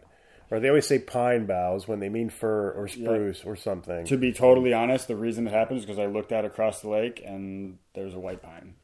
Or 0.50 0.60
they 0.60 0.70
always 0.70 0.88
say 0.88 1.00
pine 1.00 1.46
boughs 1.46 1.88
when 1.88 2.00
they 2.00 2.10
mean 2.10 2.30
fir 2.30 2.72
or 2.72 2.88
spruce 2.88 3.44
or 3.44 3.56
something. 3.56 4.06
to 4.06 4.18
be 4.18 4.32
totally 4.32 4.74
honest, 4.74 5.08
the 5.08 5.16
reason 5.16 5.46
it 5.48 5.54
happens 5.54 5.82
is 5.82 5.86
because 5.86 6.00
I 6.00 6.06
looked 6.06 6.32
out 6.32 6.46
across 6.46 6.82
the 6.82 6.90
lake 6.90 7.22
and 7.26 7.80
there's 7.94 8.14
a 8.14 8.20
white 8.20 8.42
pine. 8.42 8.76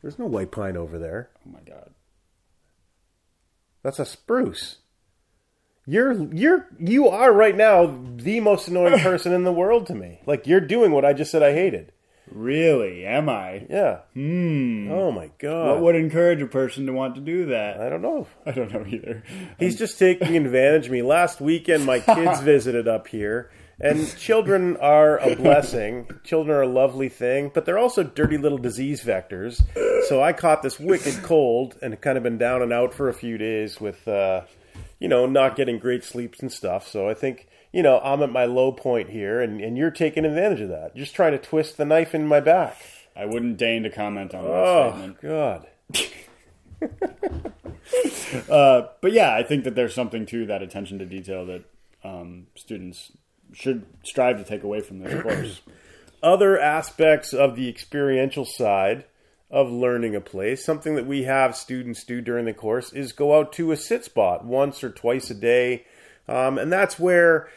There's 0.00 0.18
no 0.18 0.26
white 0.26 0.50
pine 0.50 0.76
over 0.76 0.98
there. 0.98 1.30
Oh 1.46 1.50
my 1.50 1.60
god. 1.60 1.90
That's 3.84 4.00
a 4.00 4.04
spruce. 4.04 4.78
You're 5.86 6.32
you're 6.32 6.68
you 6.78 7.08
are 7.08 7.32
right 7.32 7.56
now 7.56 7.98
the 8.16 8.40
most 8.40 8.68
annoying 8.68 8.98
person 9.00 9.32
in 9.32 9.44
the 9.44 9.52
world 9.52 9.86
to 9.86 9.94
me. 9.94 10.20
Like 10.26 10.46
you're 10.46 10.60
doing 10.60 10.92
what 10.92 11.04
I 11.04 11.12
just 11.12 11.30
said 11.30 11.42
I 11.42 11.52
hated. 11.52 11.92
Really? 12.30 13.04
Am 13.04 13.28
I? 13.28 13.66
Yeah. 13.68 14.00
Hmm. 14.14 14.90
Oh 14.90 15.10
my 15.10 15.30
god. 15.38 15.66
What 15.68 15.80
would 15.80 15.96
encourage 15.96 16.40
a 16.40 16.46
person 16.46 16.86
to 16.86 16.92
want 16.92 17.16
to 17.16 17.20
do 17.20 17.46
that? 17.46 17.80
I 17.80 17.88
don't 17.88 18.02
know. 18.02 18.26
I 18.46 18.52
don't 18.52 18.72
know 18.72 18.84
either. 18.86 19.22
He's 19.58 19.76
just 19.76 19.98
taking 19.98 20.36
advantage 20.36 20.86
of 20.86 20.92
me. 20.92 21.02
Last 21.02 21.40
weekend, 21.40 21.84
my 21.84 22.00
kids 22.00 22.40
visited 22.42 22.86
up 22.88 23.08
here, 23.08 23.50
and 23.80 24.16
children 24.16 24.76
are 24.76 25.18
a 25.18 25.34
blessing. 25.34 26.08
Children 26.24 26.56
are 26.56 26.62
a 26.62 26.68
lovely 26.68 27.08
thing, 27.08 27.50
but 27.52 27.64
they're 27.66 27.78
also 27.78 28.02
dirty 28.02 28.38
little 28.38 28.58
disease 28.58 29.02
vectors. 29.02 29.60
So 30.08 30.22
I 30.22 30.32
caught 30.32 30.62
this 30.62 30.78
wicked 30.78 31.22
cold 31.24 31.76
and 31.82 32.00
kind 32.00 32.16
of 32.16 32.22
been 32.22 32.38
down 32.38 32.62
and 32.62 32.72
out 32.72 32.94
for 32.94 33.08
a 33.08 33.14
few 33.14 33.36
days 33.36 33.80
with, 33.80 34.06
uh, 34.06 34.42
you 35.00 35.08
know, 35.08 35.26
not 35.26 35.56
getting 35.56 35.78
great 35.78 36.04
sleeps 36.04 36.40
and 36.40 36.52
stuff. 36.52 36.86
So 36.86 37.08
I 37.08 37.14
think, 37.14 37.48
you 37.72 37.82
know, 37.82 38.00
I'm 38.00 38.22
at 38.22 38.30
my 38.30 38.44
low 38.44 38.72
point 38.72 39.10
here, 39.10 39.40
and, 39.40 39.60
and 39.60 39.76
you're 39.78 39.90
taking 39.90 40.24
advantage 40.24 40.60
of 40.60 40.68
that. 40.68 40.92
You're 40.94 41.04
just 41.04 41.16
trying 41.16 41.32
to 41.32 41.38
twist 41.38 41.76
the 41.76 41.84
knife 41.84 42.14
in 42.14 42.26
my 42.26 42.40
back. 42.40 42.76
I 43.16 43.24
wouldn't 43.26 43.56
deign 43.58 43.82
to 43.82 43.90
comment 43.90 44.34
on 44.34 44.44
that 44.44 44.50
Oh, 44.50 44.90
statement. 44.90 45.20
God. 45.20 45.66
Uh, 48.48 48.88
but 49.02 49.12
yeah, 49.12 49.34
I 49.34 49.42
think 49.42 49.64
that 49.64 49.74
there's 49.74 49.94
something 49.94 50.24
to 50.26 50.46
that 50.46 50.62
attention 50.62 50.98
to 50.98 51.04
detail 51.04 51.44
that 51.46 51.64
um, 52.02 52.46
students 52.54 53.12
should 53.52 53.84
strive 54.02 54.38
to 54.38 54.44
take 54.44 54.62
away 54.62 54.80
from 54.80 55.00
this 55.00 55.22
course. 55.22 55.60
other 56.22 56.58
aspects 56.58 57.34
of 57.34 57.54
the 57.56 57.68
experiential 57.68 58.46
side 58.46 59.04
of 59.50 59.70
learning 59.70 60.14
a 60.16 60.20
place, 60.20 60.64
something 60.64 60.94
that 60.94 61.06
we 61.06 61.24
have 61.24 61.54
students 61.54 62.04
do 62.04 62.22
during 62.22 62.46
the 62.46 62.54
course 62.54 62.92
is 62.94 63.12
go 63.12 63.38
out 63.38 63.52
to 63.52 63.70
a 63.72 63.76
sit 63.76 64.04
spot 64.06 64.44
once 64.44 64.82
or 64.82 64.88
twice 64.90 65.28
a 65.30 65.34
day. 65.34 65.84
Um, 66.28 66.58
and 66.58 66.72
that's 66.72 66.98
where 66.98 67.48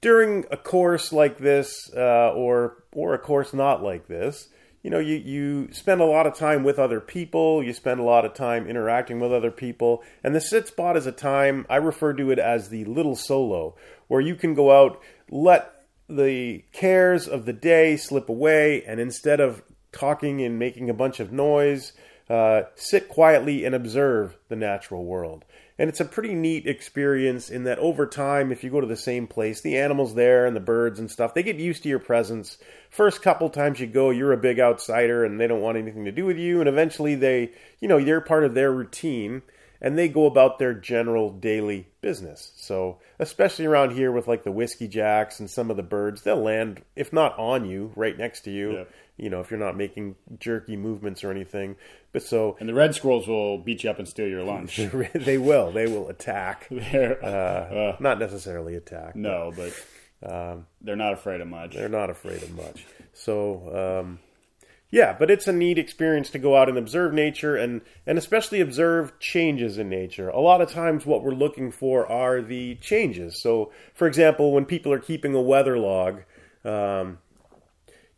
during 0.00 0.44
a 0.50 0.56
course 0.56 1.12
like 1.12 1.38
this, 1.38 1.90
uh, 1.94 2.32
or 2.32 2.84
or 2.92 3.14
a 3.14 3.18
course 3.18 3.52
not 3.52 3.82
like 3.82 4.06
this, 4.06 4.48
you 4.84 4.90
know, 4.90 4.98
you, 4.98 5.16
you 5.16 5.72
spend 5.72 6.02
a 6.02 6.06
lot 6.06 6.26
of 6.26 6.36
time 6.36 6.62
with 6.62 6.78
other 6.78 7.00
people, 7.00 7.62
you 7.62 7.72
spend 7.72 7.98
a 7.98 8.04
lot 8.04 8.26
of 8.26 8.34
time 8.34 8.66
interacting 8.66 9.18
with 9.18 9.32
other 9.32 9.50
people, 9.50 10.02
and 10.22 10.34
the 10.34 10.40
sit 10.40 10.68
spot 10.68 10.96
is 10.96 11.06
a 11.06 11.12
time, 11.12 11.66
I 11.70 11.76
refer 11.76 12.12
to 12.12 12.30
it 12.30 12.38
as 12.38 12.68
the 12.68 12.84
little 12.84 13.16
solo, 13.16 13.76
where 14.08 14.20
you 14.20 14.34
can 14.34 14.52
go 14.52 14.70
out, 14.70 15.00
let 15.30 15.72
the 16.06 16.64
cares 16.72 17.26
of 17.26 17.46
the 17.46 17.54
day 17.54 17.96
slip 17.96 18.28
away, 18.28 18.84
and 18.84 19.00
instead 19.00 19.40
of 19.40 19.62
talking 19.90 20.42
and 20.42 20.58
making 20.58 20.90
a 20.90 20.94
bunch 20.94 21.18
of 21.18 21.32
noise, 21.32 21.94
uh, 22.28 22.62
sit 22.74 23.08
quietly 23.08 23.64
and 23.64 23.74
observe 23.74 24.36
the 24.48 24.56
natural 24.56 25.04
world. 25.04 25.46
And 25.76 25.88
it's 25.88 26.00
a 26.00 26.04
pretty 26.04 26.34
neat 26.34 26.66
experience 26.66 27.50
in 27.50 27.64
that 27.64 27.80
over 27.80 28.06
time, 28.06 28.52
if 28.52 28.62
you 28.62 28.70
go 28.70 28.80
to 28.80 28.86
the 28.86 28.96
same 28.96 29.26
place, 29.26 29.60
the 29.60 29.76
animals 29.76 30.14
there 30.14 30.46
and 30.46 30.54
the 30.54 30.60
birds 30.60 31.00
and 31.00 31.10
stuff, 31.10 31.34
they 31.34 31.42
get 31.42 31.56
used 31.56 31.82
to 31.82 31.88
your 31.88 31.98
presence. 31.98 32.58
First 32.90 33.22
couple 33.22 33.50
times 33.50 33.80
you 33.80 33.88
go, 33.88 34.10
you're 34.10 34.32
a 34.32 34.36
big 34.36 34.60
outsider 34.60 35.24
and 35.24 35.40
they 35.40 35.48
don't 35.48 35.60
want 35.60 35.76
anything 35.76 36.04
to 36.04 36.12
do 36.12 36.26
with 36.26 36.38
you. 36.38 36.60
And 36.60 36.68
eventually 36.68 37.16
they, 37.16 37.50
you 37.80 37.88
know, 37.88 37.96
you're 37.96 38.20
part 38.20 38.44
of 38.44 38.54
their 38.54 38.70
routine 38.70 39.42
and 39.80 39.98
they 39.98 40.08
go 40.08 40.26
about 40.26 40.58
their 40.58 40.74
general 40.74 41.30
daily 41.30 41.88
business. 42.00 42.52
So, 42.56 42.98
especially 43.18 43.66
around 43.66 43.92
here 43.92 44.10
with 44.12 44.26
like 44.28 44.44
the 44.44 44.52
whiskey 44.52 44.88
jacks 44.88 45.40
and 45.40 45.50
some 45.50 45.70
of 45.70 45.76
the 45.76 45.82
birds, 45.82 46.22
they'll 46.22 46.36
land, 46.42 46.82
if 46.96 47.12
not 47.12 47.38
on 47.38 47.64
you, 47.64 47.92
right 47.96 48.16
next 48.16 48.42
to 48.42 48.50
you. 48.50 48.72
Yeah. 48.72 48.84
You 49.16 49.30
know, 49.30 49.40
if 49.40 49.50
you're 49.50 49.60
not 49.60 49.76
making 49.76 50.16
jerky 50.40 50.76
movements 50.76 51.22
or 51.22 51.30
anything. 51.30 51.76
But 52.12 52.22
so 52.24 52.56
And 52.58 52.68
the 52.68 52.74
red 52.74 52.94
squirrels 52.96 53.28
will 53.28 53.58
beat 53.58 53.84
you 53.84 53.90
up 53.90 53.98
and 54.00 54.08
steal 54.08 54.26
your 54.26 54.42
lunch. 54.42 54.76
they 55.14 55.38
will, 55.38 55.70
they 55.70 55.86
will 55.86 56.08
attack. 56.08 56.68
Uh, 56.70 57.26
uh, 57.26 57.96
not 58.00 58.18
necessarily 58.18 58.74
attack. 58.74 59.14
no, 59.14 59.52
but 59.56 59.72
they're 60.80 60.96
not 60.96 61.12
afraid 61.12 61.40
of 61.40 61.48
much. 61.48 61.74
They're 61.74 61.88
not 61.88 62.10
afraid 62.10 62.42
of 62.42 62.54
much. 62.56 62.84
So, 63.12 64.02
um, 64.02 64.18
yeah, 64.94 65.12
but 65.18 65.28
it's 65.28 65.48
a 65.48 65.52
neat 65.52 65.76
experience 65.76 66.30
to 66.30 66.38
go 66.38 66.56
out 66.56 66.68
and 66.68 66.78
observe 66.78 67.12
nature 67.12 67.56
and, 67.56 67.80
and 68.06 68.16
especially 68.16 68.60
observe 68.60 69.18
changes 69.18 69.76
in 69.76 69.88
nature. 69.88 70.28
A 70.28 70.38
lot 70.38 70.60
of 70.60 70.70
times, 70.70 71.04
what 71.04 71.24
we're 71.24 71.32
looking 71.32 71.72
for 71.72 72.06
are 72.06 72.40
the 72.40 72.76
changes. 72.76 73.42
So, 73.42 73.72
for 73.92 74.06
example, 74.06 74.52
when 74.52 74.64
people 74.64 74.92
are 74.92 75.00
keeping 75.00 75.34
a 75.34 75.40
weather 75.40 75.76
log, 75.76 76.22
um, 76.64 77.18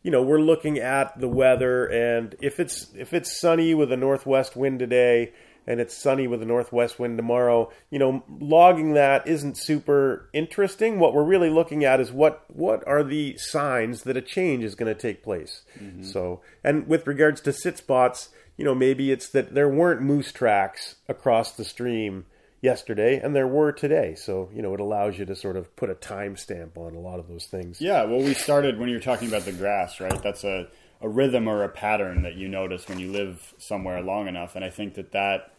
you 0.03 0.11
know, 0.11 0.21
we're 0.21 0.39
looking 0.39 0.77
at 0.77 1.19
the 1.19 1.27
weather, 1.27 1.87
and 1.87 2.35
if 2.41 2.59
it's 2.59 2.93
if 2.95 3.11
it's 3.11 3.41
sunny 3.41 3.73
with 3.73 3.91
a 3.91 3.97
northwest 3.97 4.55
wind 4.55 4.77
today, 4.77 5.33
and 5.67 5.79
it's 5.81 5.95
sunny 5.95 6.27
with 6.27 6.41
a 6.41 6.45
northwest 6.45 6.97
wind 6.97 7.17
tomorrow, 7.17 7.71
you 7.89 7.99
know, 7.99 8.23
logging 8.39 8.93
that 8.93 9.27
isn't 9.27 9.57
super 9.57 10.29
interesting. 10.33 10.99
What 10.99 11.13
we're 11.13 11.23
really 11.23 11.49
looking 11.49 11.83
at 11.83 11.99
is 11.99 12.11
what 12.11 12.45
what 12.47 12.87
are 12.87 13.03
the 13.03 13.37
signs 13.37 14.03
that 14.03 14.17
a 14.17 14.21
change 14.21 14.63
is 14.63 14.75
going 14.75 14.93
to 14.93 14.99
take 14.99 15.23
place. 15.23 15.63
Mm-hmm. 15.77 16.03
So, 16.03 16.41
and 16.63 16.87
with 16.87 17.05
regards 17.05 17.41
to 17.41 17.53
sit 17.53 17.77
spots, 17.77 18.29
you 18.55 18.65
know, 18.65 18.73
maybe 18.73 19.11
it's 19.11 19.29
that 19.29 19.53
there 19.53 19.69
weren't 19.69 20.01
moose 20.01 20.31
tracks 20.31 20.95
across 21.07 21.51
the 21.51 21.65
stream 21.65 22.25
yesterday, 22.61 23.19
and 23.19 23.35
there 23.35 23.47
were 23.47 23.71
today. 23.71 24.15
So, 24.15 24.49
you 24.53 24.61
know, 24.61 24.73
it 24.73 24.79
allows 24.79 25.19
you 25.19 25.25
to 25.25 25.35
sort 25.35 25.57
of 25.57 25.75
put 25.75 25.89
a 25.89 25.95
timestamp 25.95 26.75
on 26.75 26.95
a 26.95 26.99
lot 26.99 27.19
of 27.19 27.27
those 27.27 27.45
things. 27.45 27.79
Yeah, 27.79 28.03
well, 28.03 28.19
we 28.19 28.33
started 28.33 28.79
when 28.79 28.89
you 28.89 28.95
were 28.95 29.01
talking 29.01 29.27
about 29.27 29.45
the 29.45 29.51
grass, 29.51 29.99
right? 29.99 30.21
That's 30.23 30.43
a, 30.43 30.67
a 31.01 31.07
rhythm 31.07 31.47
or 31.47 31.63
a 31.63 31.69
pattern 31.69 32.23
that 32.23 32.35
you 32.35 32.47
notice 32.47 32.87
when 32.87 32.99
you 32.99 33.11
live 33.11 33.53
somewhere 33.59 34.01
long 34.01 34.27
enough. 34.27 34.55
And 34.55 34.65
I 34.65 34.71
think 34.71 34.95
that 34.95 35.11
that, 35.11 35.53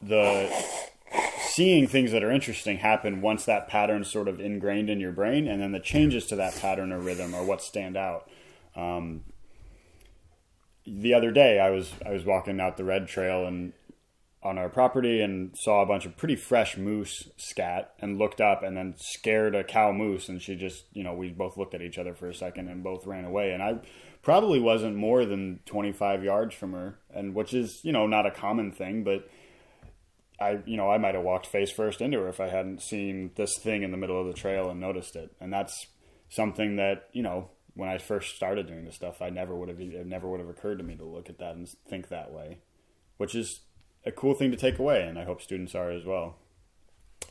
the 0.00 0.50
seeing 1.40 1.86
things 1.86 2.12
that 2.12 2.22
are 2.22 2.30
interesting 2.30 2.78
happen 2.78 3.20
once 3.20 3.44
that 3.44 3.68
pattern's 3.68 4.10
sort 4.10 4.28
of 4.28 4.40
ingrained 4.40 4.90
in 4.90 5.00
your 5.00 5.12
brain, 5.12 5.48
and 5.48 5.60
then 5.60 5.72
the 5.72 5.80
changes 5.80 6.26
to 6.26 6.36
that 6.36 6.54
pattern 6.56 6.92
or 6.92 6.98
rhythm 6.98 7.34
are 7.34 7.44
what 7.44 7.62
stand 7.62 7.96
out. 7.96 8.30
Um, 8.76 9.24
the 10.86 11.14
other 11.14 11.30
day, 11.30 11.58
I 11.58 11.70
was 11.70 11.92
I 12.04 12.10
was 12.10 12.24
walking 12.24 12.60
out 12.60 12.76
the 12.76 12.84
red 12.84 13.08
trail 13.08 13.46
and 13.46 13.72
on 14.42 14.56
our 14.56 14.68
property 14.68 15.20
and 15.20 15.56
saw 15.56 15.82
a 15.82 15.86
bunch 15.86 16.06
of 16.06 16.16
pretty 16.16 16.36
fresh 16.36 16.76
moose 16.76 17.28
scat 17.36 17.92
and 17.98 18.18
looked 18.18 18.40
up 18.40 18.62
and 18.62 18.76
then 18.76 18.94
scared 18.96 19.54
a 19.54 19.64
cow 19.64 19.90
moose 19.90 20.28
and 20.28 20.40
she 20.40 20.54
just 20.54 20.84
you 20.92 21.02
know 21.02 21.12
we 21.12 21.28
both 21.28 21.56
looked 21.56 21.74
at 21.74 21.82
each 21.82 21.98
other 21.98 22.14
for 22.14 22.28
a 22.28 22.34
second 22.34 22.68
and 22.68 22.84
both 22.84 23.04
ran 23.04 23.24
away 23.24 23.52
and 23.52 23.62
I 23.62 23.80
probably 24.28 24.60
wasn't 24.60 24.94
more 24.94 25.24
than 25.24 25.60
25 25.66 26.22
yards 26.22 26.54
from 26.54 26.72
her 26.72 26.98
and 27.14 27.34
which 27.34 27.54
is 27.54 27.80
you 27.82 27.92
know 27.92 28.06
not 28.06 28.26
a 28.26 28.30
common 28.30 28.70
thing 28.70 29.02
but 29.02 29.28
I 30.40 30.58
you 30.66 30.76
know 30.76 30.90
I 30.90 30.98
might 30.98 31.14
have 31.14 31.24
walked 31.24 31.46
face 31.46 31.70
first 31.70 32.00
into 32.00 32.18
her 32.18 32.28
if 32.28 32.40
I 32.40 32.48
hadn't 32.48 32.82
seen 32.82 33.30
this 33.36 33.56
thing 33.58 33.82
in 33.82 33.90
the 33.90 33.96
middle 33.96 34.20
of 34.20 34.26
the 34.26 34.34
trail 34.34 34.70
and 34.70 34.80
noticed 34.80 35.16
it 35.16 35.30
and 35.40 35.52
that's 35.52 35.86
something 36.28 36.76
that 36.76 37.08
you 37.12 37.22
know 37.22 37.48
when 37.74 37.88
I 37.88 37.96
first 37.98 38.36
started 38.36 38.66
doing 38.66 38.84
this 38.84 38.96
stuff 38.96 39.22
I 39.22 39.30
never 39.30 39.54
would 39.54 39.70
have 39.70 39.80
it 39.80 40.06
never 40.06 40.28
would 40.28 40.40
have 40.40 40.48
occurred 40.50 40.78
to 40.78 40.84
me 40.84 40.94
to 40.96 41.04
look 41.04 41.30
at 41.30 41.38
that 41.38 41.56
and 41.56 41.66
think 41.88 42.08
that 42.08 42.30
way 42.30 42.58
which 43.16 43.34
is 43.34 43.60
a 44.06 44.12
cool 44.12 44.34
thing 44.34 44.50
to 44.50 44.56
take 44.56 44.78
away, 44.78 45.02
and 45.02 45.18
I 45.18 45.24
hope 45.24 45.42
students 45.42 45.74
are 45.74 45.90
as 45.90 46.04
well. 46.04 46.36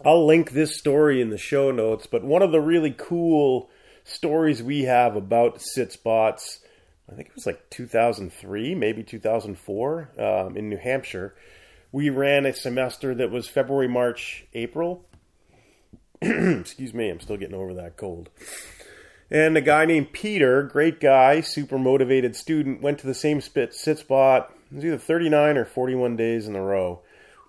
I'll 0.05 0.25
link 0.25 0.51
this 0.51 0.77
story 0.77 1.21
in 1.21 1.29
the 1.29 1.37
show 1.37 1.71
notes, 1.71 2.05
but 2.05 2.23
one 2.23 2.43
of 2.43 2.51
the 2.51 2.61
really 2.61 2.93
cool 2.95 3.69
stories 4.03 4.61
we 4.61 4.83
have 4.83 5.15
about 5.15 5.61
sit 5.61 5.91
spots, 5.91 6.59
I 7.09 7.15
think 7.15 7.29
it 7.29 7.35
was 7.35 7.45
like 7.45 7.69
2003, 7.69 8.75
maybe 8.75 9.03
2004, 9.03 10.09
um, 10.17 10.57
in 10.57 10.69
New 10.69 10.77
Hampshire. 10.77 11.35
We 11.91 12.09
ran 12.09 12.45
a 12.45 12.53
semester 12.53 13.15
that 13.15 13.31
was 13.31 13.47
February, 13.47 13.87
March, 13.87 14.45
April. 14.53 15.05
Excuse 16.21 16.93
me, 16.93 17.09
I'm 17.09 17.19
still 17.19 17.37
getting 17.37 17.55
over 17.55 17.73
that 17.75 17.95
cold. 17.95 18.29
And 19.29 19.57
a 19.57 19.61
guy 19.61 19.85
named 19.85 20.13
Peter, 20.13 20.63
great 20.63 20.99
guy, 20.99 21.41
super 21.41 21.77
motivated 21.77 22.35
student, 22.35 22.81
went 22.81 22.99
to 22.99 23.07
the 23.07 23.13
same 23.13 23.41
spit, 23.41 23.73
sit 23.73 23.99
spot. 23.99 24.53
It 24.71 24.75
was 24.75 24.85
either 24.85 24.97
39 24.97 25.57
or 25.57 25.65
41 25.65 26.15
days 26.15 26.47
in 26.47 26.55
a 26.55 26.61
row. 26.61 27.01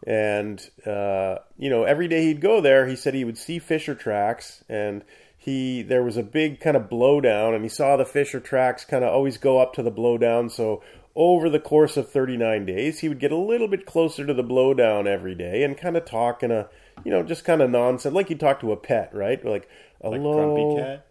And, 0.07 0.61
uh, 0.87 1.38
you 1.57 1.71
know, 1.71 1.85
every 1.85 2.09
day 2.09 2.27
he'd 2.27 2.40
go 2.40 2.61
there, 2.61 2.87
he 2.87 2.97
said 2.97 3.14
he 3.14 3.25
would 3.25 3.38
see 3.38 3.59
Fisher 3.59 3.94
tracks. 3.94 4.64
And 4.68 5.05
he 5.49 5.83
there 5.83 6.03
was 6.03 6.17
a 6.17 6.23
big 6.23 6.61
kind 6.61 6.77
of 6.77 6.85
blowdown, 6.85 7.55
and 7.55 7.65
he 7.65 7.69
saw 7.69 7.97
the 7.97 8.05
Fisher 8.05 8.41
tracks 8.41 8.85
kind 8.85 9.05
of 9.05 9.13
always 9.13 9.39
go 9.39 9.59
up 9.59 9.73
to 9.75 9.83
the 9.83 9.91
blowdown. 9.91 10.51
So 10.51 10.83
over 11.17 11.49
the 11.49 11.61
course 11.61 11.97
of 11.97 12.11
39 12.11 12.67
days, 12.67 13.01
he 13.01 13.09
would 13.09 13.19
get 13.19 13.33
a 13.33 13.37
little 13.37 13.69
bit 13.69 13.87
closer 13.87 14.27
to 14.27 14.35
the 14.35 14.45
blowdown 14.45 15.07
every 15.07 15.35
day 15.35 15.65
and 15.65 15.77
kind 15.77 15.97
of 15.97 16.05
talk 16.05 16.43
in 16.43 16.51
a, 16.51 16.69
you 17.05 17.11
know, 17.11 17.23
just 17.23 17.45
kind 17.45 17.61
of 17.61 17.71
nonsense, 17.71 18.15
like 18.15 18.31
you 18.31 18.37
talk 18.37 18.61
to 18.61 18.73
a 18.73 18.77
pet, 18.77 19.11
right? 19.15 19.45
Like, 19.45 19.69
a 20.01 20.11
Like. 20.11 20.21
Grumpy 20.21 20.77
Cat. 20.77 21.07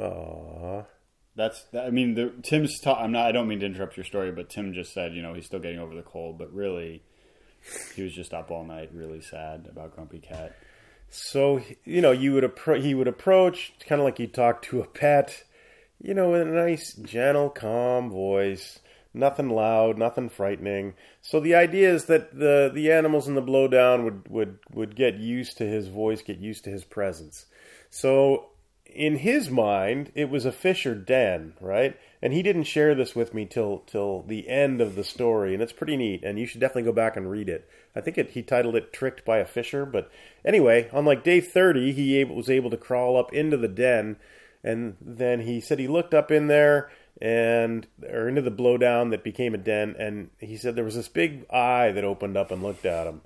Aw. 0.00 0.82
That's. 1.36 1.64
I 1.78 1.90
mean, 1.90 2.14
the, 2.14 2.32
Tim's. 2.42 2.80
Ta- 2.80 3.00
I'm 3.00 3.12
not. 3.12 3.26
I 3.26 3.32
don't 3.32 3.48
mean 3.48 3.60
to 3.60 3.66
interrupt 3.66 3.96
your 3.96 4.04
story, 4.04 4.32
but 4.32 4.48
Tim 4.48 4.72
just 4.72 4.92
said, 4.92 5.14
you 5.14 5.22
know, 5.22 5.34
he's 5.34 5.46
still 5.46 5.60
getting 5.60 5.80
over 5.80 5.94
the 5.94 6.02
cold, 6.02 6.38
but 6.38 6.52
really, 6.52 7.02
he 7.94 8.02
was 8.02 8.12
just 8.12 8.32
up 8.32 8.50
all 8.50 8.64
night, 8.64 8.90
really 8.92 9.20
sad 9.20 9.68
about 9.70 9.94
Grumpy 9.94 10.20
Cat. 10.20 10.54
So 11.16 11.60
you 11.84 12.00
know, 12.00 12.10
you 12.10 12.32
would 12.32 12.42
appro- 12.42 12.82
he 12.82 12.92
would 12.92 13.06
approach 13.06 13.72
kind 13.86 14.00
of 14.00 14.04
like 14.04 14.18
you 14.18 14.26
talk 14.26 14.62
to 14.62 14.80
a 14.80 14.86
pet, 14.86 15.44
you 16.02 16.12
know, 16.12 16.34
in 16.34 16.48
a 16.48 16.52
nice, 16.52 16.92
gentle, 16.94 17.50
calm 17.50 18.10
voice, 18.10 18.80
nothing 19.14 19.48
loud, 19.48 19.96
nothing 19.96 20.28
frightening. 20.28 20.94
So 21.22 21.38
the 21.38 21.54
idea 21.54 21.94
is 21.94 22.06
that 22.06 22.36
the 22.36 22.68
the 22.74 22.90
animals 22.90 23.28
in 23.28 23.36
the 23.36 23.42
blowdown 23.42 24.02
would 24.02 24.28
would 24.28 24.58
would 24.72 24.96
get 24.96 25.14
used 25.14 25.56
to 25.58 25.66
his 25.66 25.86
voice, 25.86 26.20
get 26.20 26.38
used 26.38 26.64
to 26.64 26.70
his 26.70 26.82
presence. 26.82 27.46
So 27.90 28.50
in 28.94 29.18
his 29.18 29.50
mind, 29.50 30.12
it 30.14 30.30
was 30.30 30.44
a 30.44 30.52
Fisher 30.52 30.94
den, 30.94 31.54
right? 31.60 31.98
And 32.22 32.32
he 32.32 32.42
didn't 32.42 32.64
share 32.64 32.94
this 32.94 33.14
with 33.14 33.34
me 33.34 33.44
till 33.44 33.80
till 33.86 34.22
the 34.22 34.48
end 34.48 34.80
of 34.80 34.94
the 34.94 35.04
story, 35.04 35.52
and 35.52 35.62
it's 35.62 35.72
pretty 35.72 35.96
neat. 35.96 36.24
And 36.24 36.38
you 36.38 36.46
should 36.46 36.60
definitely 36.60 36.84
go 36.84 36.92
back 36.92 37.16
and 37.16 37.30
read 37.30 37.48
it. 37.48 37.68
I 37.94 38.00
think 38.00 38.16
it, 38.16 38.30
he 38.30 38.42
titled 38.42 38.76
it 38.76 38.92
"Tricked 38.92 39.24
by 39.24 39.38
a 39.38 39.44
Fisher," 39.44 39.84
but 39.84 40.10
anyway, 40.44 40.88
on 40.92 41.04
like 41.04 41.24
day 41.24 41.40
thirty, 41.40 41.92
he 41.92 42.18
able, 42.18 42.36
was 42.36 42.48
able 42.48 42.70
to 42.70 42.76
crawl 42.76 43.16
up 43.16 43.32
into 43.32 43.56
the 43.56 43.68
den, 43.68 44.16
and 44.62 44.96
then 45.00 45.40
he 45.40 45.60
said 45.60 45.78
he 45.78 45.88
looked 45.88 46.14
up 46.14 46.30
in 46.30 46.46
there 46.46 46.90
and 47.20 47.86
or 48.08 48.28
into 48.28 48.42
the 48.42 48.50
blowdown 48.50 49.10
that 49.10 49.22
became 49.22 49.54
a 49.54 49.58
den, 49.58 49.94
and 49.98 50.30
he 50.38 50.56
said 50.56 50.74
there 50.74 50.84
was 50.84 50.96
this 50.96 51.08
big 51.08 51.44
eye 51.50 51.92
that 51.92 52.04
opened 52.04 52.36
up 52.36 52.50
and 52.50 52.62
looked 52.62 52.86
at 52.86 53.06
him, 53.06 53.20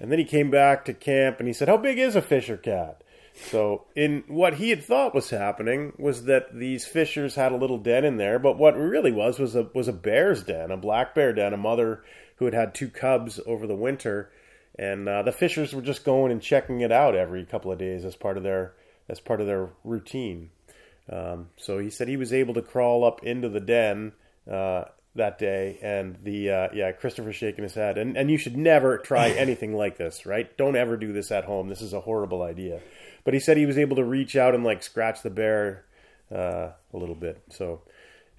and 0.00 0.10
then 0.10 0.18
he 0.18 0.24
came 0.24 0.50
back 0.50 0.84
to 0.84 0.92
camp 0.92 1.38
and 1.38 1.46
he 1.46 1.54
said, 1.54 1.68
"How 1.68 1.76
big 1.76 1.98
is 1.98 2.16
a 2.16 2.22
Fisher 2.22 2.56
cat?" 2.56 3.02
So, 3.34 3.86
in 3.94 4.24
what 4.28 4.54
he 4.54 4.70
had 4.70 4.84
thought 4.84 5.14
was 5.14 5.30
happening 5.30 5.92
was 5.98 6.24
that 6.24 6.54
these 6.54 6.86
fishers 6.86 7.34
had 7.34 7.52
a 7.52 7.56
little 7.56 7.78
den 7.78 8.04
in 8.04 8.16
there, 8.16 8.38
but 8.38 8.58
what 8.58 8.76
really 8.76 9.12
was 9.12 9.38
was 9.38 9.54
a 9.56 9.68
was 9.74 9.88
a 9.88 9.92
bear's 9.92 10.42
den, 10.42 10.70
a 10.70 10.76
black 10.76 11.14
bear 11.14 11.32
den, 11.32 11.52
a 11.52 11.56
mother 11.56 12.04
who 12.36 12.44
had 12.44 12.54
had 12.54 12.74
two 12.74 12.88
cubs 12.88 13.40
over 13.46 13.66
the 13.66 13.74
winter, 13.74 14.30
and 14.78 15.08
uh, 15.08 15.22
the 15.22 15.32
fishers 15.32 15.74
were 15.74 15.82
just 15.82 16.04
going 16.04 16.32
and 16.32 16.42
checking 16.42 16.80
it 16.80 16.92
out 16.92 17.14
every 17.14 17.44
couple 17.44 17.72
of 17.72 17.78
days 17.78 18.04
as 18.04 18.16
part 18.16 18.36
of 18.36 18.42
their 18.42 18.74
as 19.08 19.20
part 19.20 19.40
of 19.40 19.46
their 19.46 19.70
routine. 19.84 20.50
Um, 21.10 21.48
so 21.56 21.78
he 21.78 21.90
said 21.90 22.08
he 22.08 22.16
was 22.16 22.32
able 22.32 22.54
to 22.54 22.62
crawl 22.62 23.04
up 23.04 23.22
into 23.24 23.48
the 23.48 23.60
den 23.60 24.12
uh, 24.50 24.84
that 25.14 25.38
day, 25.38 25.78
and 25.82 26.18
the 26.22 26.50
uh, 26.50 26.68
yeah, 26.72 26.92
Christopher 26.92 27.32
shaking 27.32 27.64
his 27.64 27.74
head, 27.74 27.98
and 27.98 28.16
and 28.16 28.30
you 28.30 28.38
should 28.38 28.56
never 28.56 28.98
try 28.98 29.28
anything 29.30 29.74
like 29.74 29.96
this, 29.96 30.26
right? 30.26 30.56
Don't 30.56 30.76
ever 30.76 30.96
do 30.96 31.12
this 31.12 31.30
at 31.30 31.44
home. 31.44 31.68
This 31.68 31.82
is 31.82 31.92
a 31.92 32.00
horrible 32.00 32.42
idea. 32.42 32.80
But 33.24 33.34
he 33.34 33.40
said 33.40 33.56
he 33.56 33.66
was 33.66 33.78
able 33.78 33.96
to 33.96 34.04
reach 34.04 34.36
out 34.36 34.54
and 34.54 34.64
like 34.64 34.82
scratch 34.82 35.22
the 35.22 35.30
bear 35.30 35.84
uh, 36.32 36.70
a 36.92 36.96
little 36.96 37.14
bit. 37.14 37.42
So, 37.50 37.82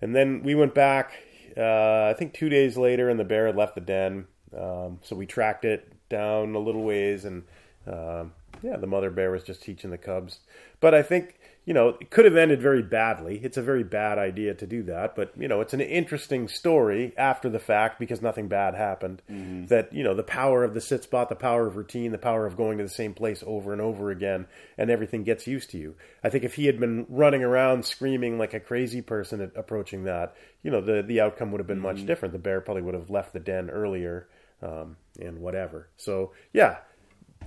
and 0.01 0.15
then 0.15 0.43
we 0.43 0.55
went 0.55 0.73
back. 0.73 1.13
Uh, 1.55 2.09
I 2.09 2.15
think 2.17 2.33
two 2.33 2.49
days 2.49 2.77
later, 2.77 3.09
and 3.09 3.19
the 3.19 3.25
bear 3.25 3.47
had 3.47 3.55
left 3.55 3.75
the 3.75 3.81
den. 3.81 4.27
Um, 4.57 4.99
so 5.03 5.15
we 5.15 5.25
tracked 5.25 5.65
it 5.65 5.93
down 6.09 6.55
a 6.55 6.59
little 6.59 6.83
ways, 6.83 7.25
and 7.25 7.43
um, 7.87 8.33
yeah, 8.61 8.77
the 8.77 8.87
mother 8.87 9.09
bear 9.09 9.31
was 9.31 9.43
just 9.43 9.61
teaching 9.61 9.91
the 9.91 9.97
cubs. 9.97 10.39
But 10.79 10.95
I 10.95 11.03
think 11.03 11.35
you 11.65 11.73
know 11.73 11.89
it 11.89 12.09
could 12.09 12.25
have 12.25 12.35
ended 12.35 12.61
very 12.61 12.81
badly. 12.81 13.39
It's 13.43 13.57
a 13.57 13.61
very 13.61 13.83
bad 13.83 14.17
idea 14.17 14.53
to 14.55 14.65
do 14.65 14.83
that, 14.83 15.15
but 15.15 15.31
you 15.37 15.47
know 15.47 15.61
it's 15.61 15.73
an 15.73 15.81
interesting 15.81 16.47
story 16.47 17.13
after 17.17 17.49
the 17.49 17.59
fact 17.59 17.99
because 17.99 18.21
nothing 18.21 18.47
bad 18.47 18.73
happened. 18.73 19.21
Mm-hmm. 19.29 19.67
That 19.67 19.93
you 19.93 20.03
know 20.03 20.13
the 20.13 20.23
power 20.23 20.63
of 20.63 20.73
the 20.73 20.81
sit 20.81 21.03
spot, 21.03 21.29
the 21.29 21.35
power 21.35 21.67
of 21.67 21.75
routine, 21.75 22.11
the 22.11 22.17
power 22.17 22.45
of 22.45 22.57
going 22.57 22.77
to 22.79 22.83
the 22.83 22.89
same 22.89 23.13
place 23.13 23.43
over 23.45 23.71
and 23.71 23.81
over 23.81 24.09
again, 24.09 24.47
and 24.77 24.89
everything 24.89 25.23
gets 25.23 25.45
used 25.45 25.69
to 25.71 25.77
you. 25.77 25.95
I 26.23 26.29
think 26.29 26.43
if 26.43 26.55
he 26.55 26.65
had 26.65 26.79
been 26.79 27.05
running 27.09 27.43
around 27.43 27.85
screaming 27.85 28.37
like 28.37 28.53
a 28.53 28.59
crazy 28.59 29.01
person 29.01 29.41
at, 29.41 29.55
approaching 29.55 30.05
that, 30.05 30.35
you 30.63 30.71
know 30.71 30.81
the 30.81 31.03
the 31.03 31.21
outcome 31.21 31.51
would 31.51 31.59
have 31.59 31.67
been 31.67 31.77
mm-hmm. 31.77 31.97
much 31.97 32.05
different. 32.05 32.33
The 32.33 32.39
bear 32.39 32.61
probably 32.61 32.83
would 32.83 32.95
have 32.95 33.09
left 33.09 33.33
the 33.33 33.39
den 33.39 33.69
earlier. 33.69 34.27
Um, 34.63 34.97
and 35.19 35.39
whatever. 35.39 35.89
So 35.97 36.33
yeah, 36.53 36.77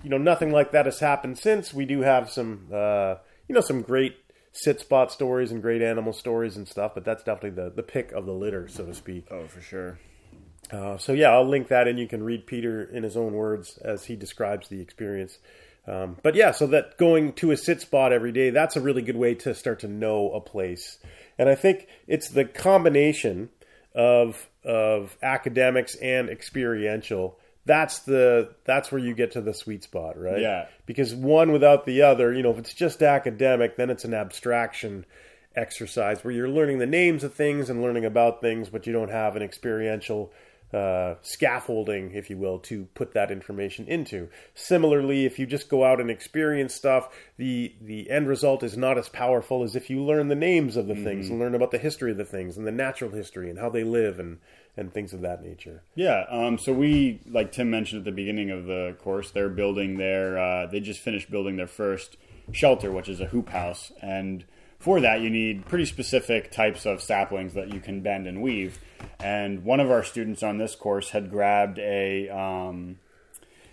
you 0.03 0.11
know, 0.11 0.18
nothing 0.18 0.50
like 0.50 0.72
that 0.72 0.87
has 0.87 1.00
happened 1.00 1.38
since. 1.38 1.72
We 1.72 1.87
do 1.87 2.00
have 2.00 2.31
some, 2.31 2.68
uh, 2.72 3.16
you 3.49 3.55
know, 3.55 3.61
some 3.61 3.83
great 3.83 4.17
sit 4.53 4.81
spot 4.81 5.11
stories 5.11 5.51
and 5.51 5.61
great 5.61 5.83
animal 5.83 6.13
stories 6.13 6.57
and 6.57 6.67
stuff, 6.69 6.93
but 6.95 7.05
that's 7.05 7.23
definitely 7.25 7.63
the, 7.63 7.71
the 7.71 7.83
pick 7.83 8.13
of 8.13 8.25
the 8.27 8.33
litter, 8.33 8.69
so 8.69 8.87
to 8.87 8.95
speak. 8.95 9.27
Oh, 9.31 9.47
for 9.47 9.61
sure. 9.61 9.99
Uh, 10.71 10.97
so 10.97 11.13
yeah, 11.13 11.31
I'll 11.31 11.47
link 11.47 11.69
that 11.69 11.89
and 11.89 11.99
you 11.99 12.07
can 12.07 12.23
read 12.23 12.47
Peter 12.47 12.83
in 12.83 13.03
his 13.03 13.17
own 13.17 13.35
words 13.35 13.79
as 13.79 14.05
he 14.05 14.17
describes 14.17 14.69
the 14.69 14.81
experience. 14.81 15.39
Um, 15.87 16.17
but 16.23 16.35
yeah, 16.35 16.53
so 16.53 16.67
that 16.69 16.97
going 16.97 17.35
to 17.35 17.51
a 17.51 17.57
sit 17.57 17.81
spot 17.81 18.13
every 18.13 18.33
day, 18.33 18.51
that's 18.51 18.77
a 18.77 18.81
really 18.81 19.03
good 19.03 19.17
way 19.17 19.35
to 19.35 19.55
start 19.55 19.81
to 19.81 19.89
know 19.89 20.31
a 20.33 20.41
place. 20.41 20.99
And 21.37 21.49
I 21.49 21.55
think 21.55 21.89
it's 22.07 22.31
the 22.31 22.45
combination 22.45 23.51
of 23.95 24.49
of 24.65 25.17
academics 25.23 25.95
and 25.97 26.31
experiential 26.31 27.39
that's 27.66 28.00
the 28.00 28.55
that's 28.64 28.92
where 28.92 29.00
you 29.00 29.14
get 29.14 29.33
to 29.33 29.40
the 29.40 29.55
sweet 29.55 29.83
spot, 29.85 30.18
right? 30.18 30.40
Yeah. 30.40 30.66
Because 30.87 31.14
one 31.14 31.53
without 31.53 31.87
the 31.87 32.03
other, 32.03 32.33
you 32.33 32.42
know, 32.42 32.50
if 32.50 32.59
it's 32.59 32.74
just 32.74 33.03
academic, 33.03 33.77
then 33.77 33.90
it's 33.90 34.05
an 34.05 34.14
abstraction 34.14 35.07
exercise 35.57 36.24
where 36.24 36.33
you're 36.33 36.48
learning 36.48 36.79
the 36.79 36.87
names 36.87 37.24
of 37.24 37.33
things 37.35 37.70
and 37.70 37.81
learning 37.81 38.05
about 38.05 38.40
things, 38.40 38.68
but 38.68 38.87
you 38.87 38.92
don't 38.92 39.11
have 39.11 39.37
an 39.37 39.42
experiential 39.42 40.33
uh, 40.74 41.14
scaffolding, 41.22 42.11
if 42.12 42.29
you 42.29 42.37
will, 42.37 42.59
to 42.59 42.85
put 42.94 43.14
that 43.14 43.31
information 43.31 43.87
into. 43.87 44.29
Similarly, 44.55 45.24
if 45.24 45.38
you 45.38 45.46
just 45.46 45.68
go 45.68 45.85
out 45.85 46.00
and 46.00 46.11
experience 46.11 46.74
stuff, 46.74 47.09
the 47.37 47.74
the 47.81 48.11
end 48.11 48.27
result 48.27 48.64
is 48.64 48.77
not 48.77 48.98
as 48.98 49.09
powerful 49.09 49.62
as 49.62 49.77
if 49.77 49.88
you 49.88 50.03
learn 50.03 50.29
the 50.29 50.35
names 50.35 50.77
of 50.77 50.88
the 50.88 50.94
mm-hmm. 50.94 51.05
things 51.05 51.29
and 51.31 51.38
learn 51.38 51.55
about 51.55 51.70
the 51.70 51.79
history 51.79 52.11
of 52.11 52.16
the 52.16 52.24
things 52.24 52.57
and 52.57 52.66
the 52.66 52.72
natural 52.72 53.12
history 53.12 53.48
and 53.48 53.59
how 53.59 53.70
they 53.70 53.85
live 53.85 54.18
and 54.18 54.38
and 54.77 54.93
things 54.93 55.13
of 55.13 55.21
that 55.21 55.43
nature. 55.43 55.83
Yeah. 55.95 56.25
Um, 56.29 56.59
so 56.59 56.73
we, 56.73 57.21
like 57.27 57.53
Tim 57.53 57.71
mentioned 57.71 58.01
at 58.01 58.05
the 58.05 58.13
beginning 58.13 58.51
of 58.51 58.67
the 58.67 58.97
course, 59.01 59.31
they're 59.31 59.49
building 59.49 59.99
their. 59.99 60.39
Uh, 60.39 60.67
they 60.67 60.81
just 60.81 61.01
finished 61.01 61.31
building 61.31 61.57
their 61.57 61.67
first 61.67 62.17
shelter, 62.53 62.91
which 62.91 63.09
is 63.09 63.21
a 63.21 63.27
hoop 63.27 63.51
house, 63.51 63.93
and 64.03 64.45
for 64.79 65.01
that 65.01 65.21
you 65.21 65.31
need 65.31 65.65
pretty 65.67 65.87
specific 65.87 66.51
types 66.51 66.85
of 66.85 67.01
saplings 67.01 67.55
that 67.55 67.73
you 67.73 67.81
can 67.81 68.01
bend 68.01 68.27
and 68.27 68.43
weave. 68.43 68.79
And 69.21 69.65
one 69.65 69.81
of 69.81 69.91
our 69.91 70.03
students 70.03 70.43
on 70.43 70.59
this 70.59 70.75
course 70.75 71.11
had 71.11 71.31
grabbed 71.31 71.79
a. 71.79 72.29
Um, 72.29 72.99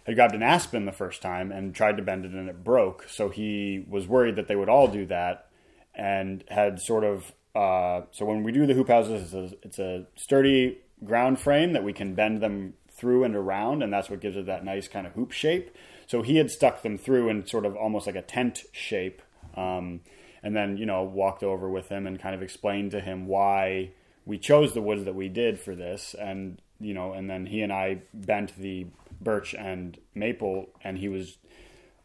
had 0.03 0.15
grabbed 0.15 0.33
an 0.33 0.41
aspen 0.41 0.85
the 0.85 0.91
first 0.91 1.21
time 1.21 1.51
and 1.51 1.75
tried 1.75 1.95
to 1.95 2.01
bend 2.01 2.25
it 2.25 2.31
and 2.31 2.49
it 2.49 2.63
broke. 2.63 3.05
So 3.07 3.29
he 3.29 3.85
was 3.87 4.07
worried 4.07 4.35
that 4.37 4.47
they 4.47 4.55
would 4.55 4.67
all 4.67 4.87
do 4.87 5.05
that 5.05 5.49
and 5.93 6.43
had 6.47 6.81
sort 6.81 7.03
of 7.03 7.31
uh, 7.53 8.01
so 8.11 8.25
when 8.25 8.43
we 8.43 8.51
do 8.51 8.65
the 8.65 8.73
hoop 8.73 8.87
houses, 8.87 9.21
it's 9.21 9.33
a, 9.33 9.57
it's 9.63 9.79
a, 9.79 10.05
sturdy 10.15 10.77
ground 11.03 11.39
frame 11.39 11.73
that 11.73 11.83
we 11.83 11.93
can 11.93 12.13
bend 12.13 12.41
them 12.41 12.73
through 12.89 13.23
and 13.23 13.35
around, 13.35 13.81
and 13.81 13.91
that's 13.91 14.09
what 14.09 14.19
gives 14.19 14.37
it 14.37 14.45
that 14.45 14.63
nice 14.63 14.87
kind 14.87 15.07
of 15.07 15.13
hoop 15.13 15.31
shape. 15.31 15.75
So 16.07 16.21
he 16.21 16.37
had 16.37 16.51
stuck 16.51 16.83
them 16.83 16.97
through 16.97 17.29
in 17.29 17.45
sort 17.47 17.65
of 17.65 17.75
almost 17.75 18.05
like 18.05 18.15
a 18.15 18.21
tent 18.21 18.63
shape, 18.71 19.21
um, 19.55 20.01
and 20.43 20.55
then 20.55 20.77
you 20.77 20.85
know 20.85 21.03
walked 21.03 21.43
over 21.43 21.69
with 21.69 21.89
him 21.89 22.05
and 22.05 22.19
kind 22.19 22.35
of 22.35 22.43
explained 22.43 22.91
to 22.91 22.99
him 22.99 23.27
why 23.27 23.91
we 24.25 24.37
chose 24.37 24.73
the 24.73 24.81
woods 24.81 25.05
that 25.05 25.15
we 25.15 25.29
did 25.29 25.59
for 25.59 25.75
this, 25.75 26.13
and 26.19 26.61
you 26.79 26.93
know, 26.93 27.13
and 27.13 27.29
then 27.29 27.45
he 27.45 27.61
and 27.61 27.71
I 27.71 28.01
bent 28.13 28.55
the 28.57 28.87
birch 29.19 29.53
and 29.53 29.97
maple, 30.13 30.69
and 30.83 30.97
he 30.97 31.07
was 31.07 31.37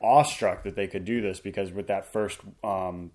awestruck 0.01 0.63
that 0.65 0.77
they 0.77 0.87
could 0.87 1.05
do 1.05 1.21
this 1.21 1.41
because 1.41 1.73
with 1.73 1.87
that 1.87 2.13
first 2.13 2.41
um, 2.63 3.11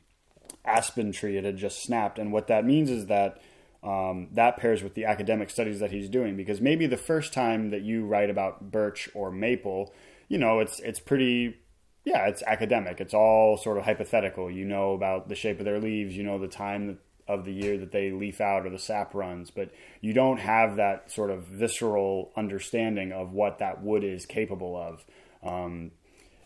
aspen 0.66 1.12
tree 1.12 1.38
it 1.38 1.46
had 1.46 1.58
just 1.58 1.82
snapped, 1.82 2.20
and 2.20 2.32
what 2.32 2.48
that 2.48 2.66
means 2.66 2.90
is 2.90 3.08
that 3.08 3.42
um, 3.84 4.28
that 4.34 4.58
pairs 4.58 4.84
with 4.84 4.94
the 4.94 5.06
academic 5.06 5.50
studies 5.50 5.80
that 5.80 5.92
he's 5.92 6.10
doing 6.10 6.38
because 6.38 6.62
maybe 6.62 6.86
the 6.86 6.98
first 6.98 7.34
time 7.34 7.72
that 7.72 7.82
you 7.82 8.06
write 8.06 8.30
about 8.30 8.72
birch 8.72 9.10
or 9.14 9.32
maple, 9.32 9.94
you 10.28 10.38
know, 10.38 10.60
it's 10.60 10.80
it's 10.80 11.00
pretty 11.00 11.58
yeah, 12.04 12.28
it's 12.28 12.44
academic. 12.44 13.00
It's 13.00 13.14
all 13.14 13.58
sort 13.58 13.78
of 13.78 13.86
hypothetical. 13.86 14.50
You 14.50 14.66
know 14.66 14.94
about 14.94 15.30
the 15.30 15.36
shape 15.36 15.60
of 15.60 15.66
their 15.66 15.80
leaves, 15.80 16.16
you 16.16 16.24
know 16.24 16.38
the 16.38 16.48
time 16.48 17.00
of 17.28 17.46
the 17.46 17.54
year 17.54 17.78
that 17.78 17.92
they 17.92 18.12
leaf 18.12 18.42
out 18.42 18.66
or 18.66 18.70
the 18.70 18.80
sap 18.80 19.14
runs, 19.14 19.52
but 19.52 19.72
you 20.02 20.14
don't 20.14 20.40
have 20.40 20.76
that 20.76 21.10
sort 21.12 21.30
of 21.30 21.44
visceral 21.44 22.32
understanding 22.36 23.12
of 23.12 23.32
what 23.32 23.60
that 23.60 23.82
wood 23.82 24.04
is 24.04 24.26
capable 24.26 24.76
of. 24.76 25.06
Um, 25.44 25.92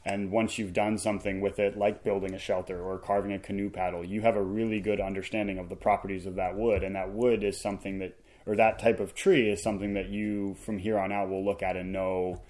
and 0.05 0.29
once 0.29 0.59
you've 0.59 0.73
done 0.73 0.99
something 0.99 1.41
with 1.41 1.57
it, 1.57 1.75
like 1.75 2.03
building 2.03 2.35
a 2.35 2.39
shelter 2.39 2.79
or 2.79 2.99
carving 2.99 3.33
a 3.33 3.39
canoe 3.39 3.71
paddle, 3.71 4.05
you 4.05 4.21
have 4.21 4.35
a 4.35 4.43
really 4.43 4.79
good 4.79 5.01
understanding 5.01 5.57
of 5.57 5.67
the 5.67 5.75
properties 5.75 6.27
of 6.27 6.35
that 6.35 6.55
wood. 6.55 6.83
And 6.83 6.95
that 6.95 7.11
wood 7.11 7.43
is 7.43 7.59
something 7.59 7.97
that, 7.99 8.15
or 8.45 8.55
that 8.55 8.77
type 8.77 8.99
of 8.99 9.15
tree 9.15 9.49
is 9.49 9.63
something 9.63 9.95
that 9.95 10.09
you 10.09 10.53
from 10.53 10.77
here 10.77 10.99
on 10.99 11.11
out 11.11 11.29
will 11.29 11.43
look 11.43 11.63
at 11.63 11.75
and 11.75 11.91
know 11.91 12.43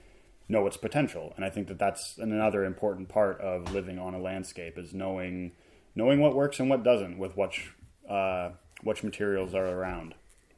know 0.47 0.67
its 0.67 0.77
potential. 0.77 1.33
And 1.37 1.45
I 1.45 1.49
think 1.49 1.69
that 1.69 1.79
that's 1.79 2.17
another 2.17 2.65
important 2.65 3.09
part 3.09 3.39
of 3.39 3.73
living 3.73 3.97
on 3.97 4.13
a 4.13 4.19
landscape 4.19 4.77
is 4.77 4.93
knowing 4.93 5.53
knowing 5.95 6.19
what 6.19 6.35
works 6.35 6.59
and 6.59 6.69
what 6.69 6.83
doesn't 6.83 7.17
with 7.17 7.37
which 7.37 7.71
uh, 8.09 8.49
which 8.83 9.01
materials 9.01 9.55
are 9.55 9.65
around. 9.65 10.13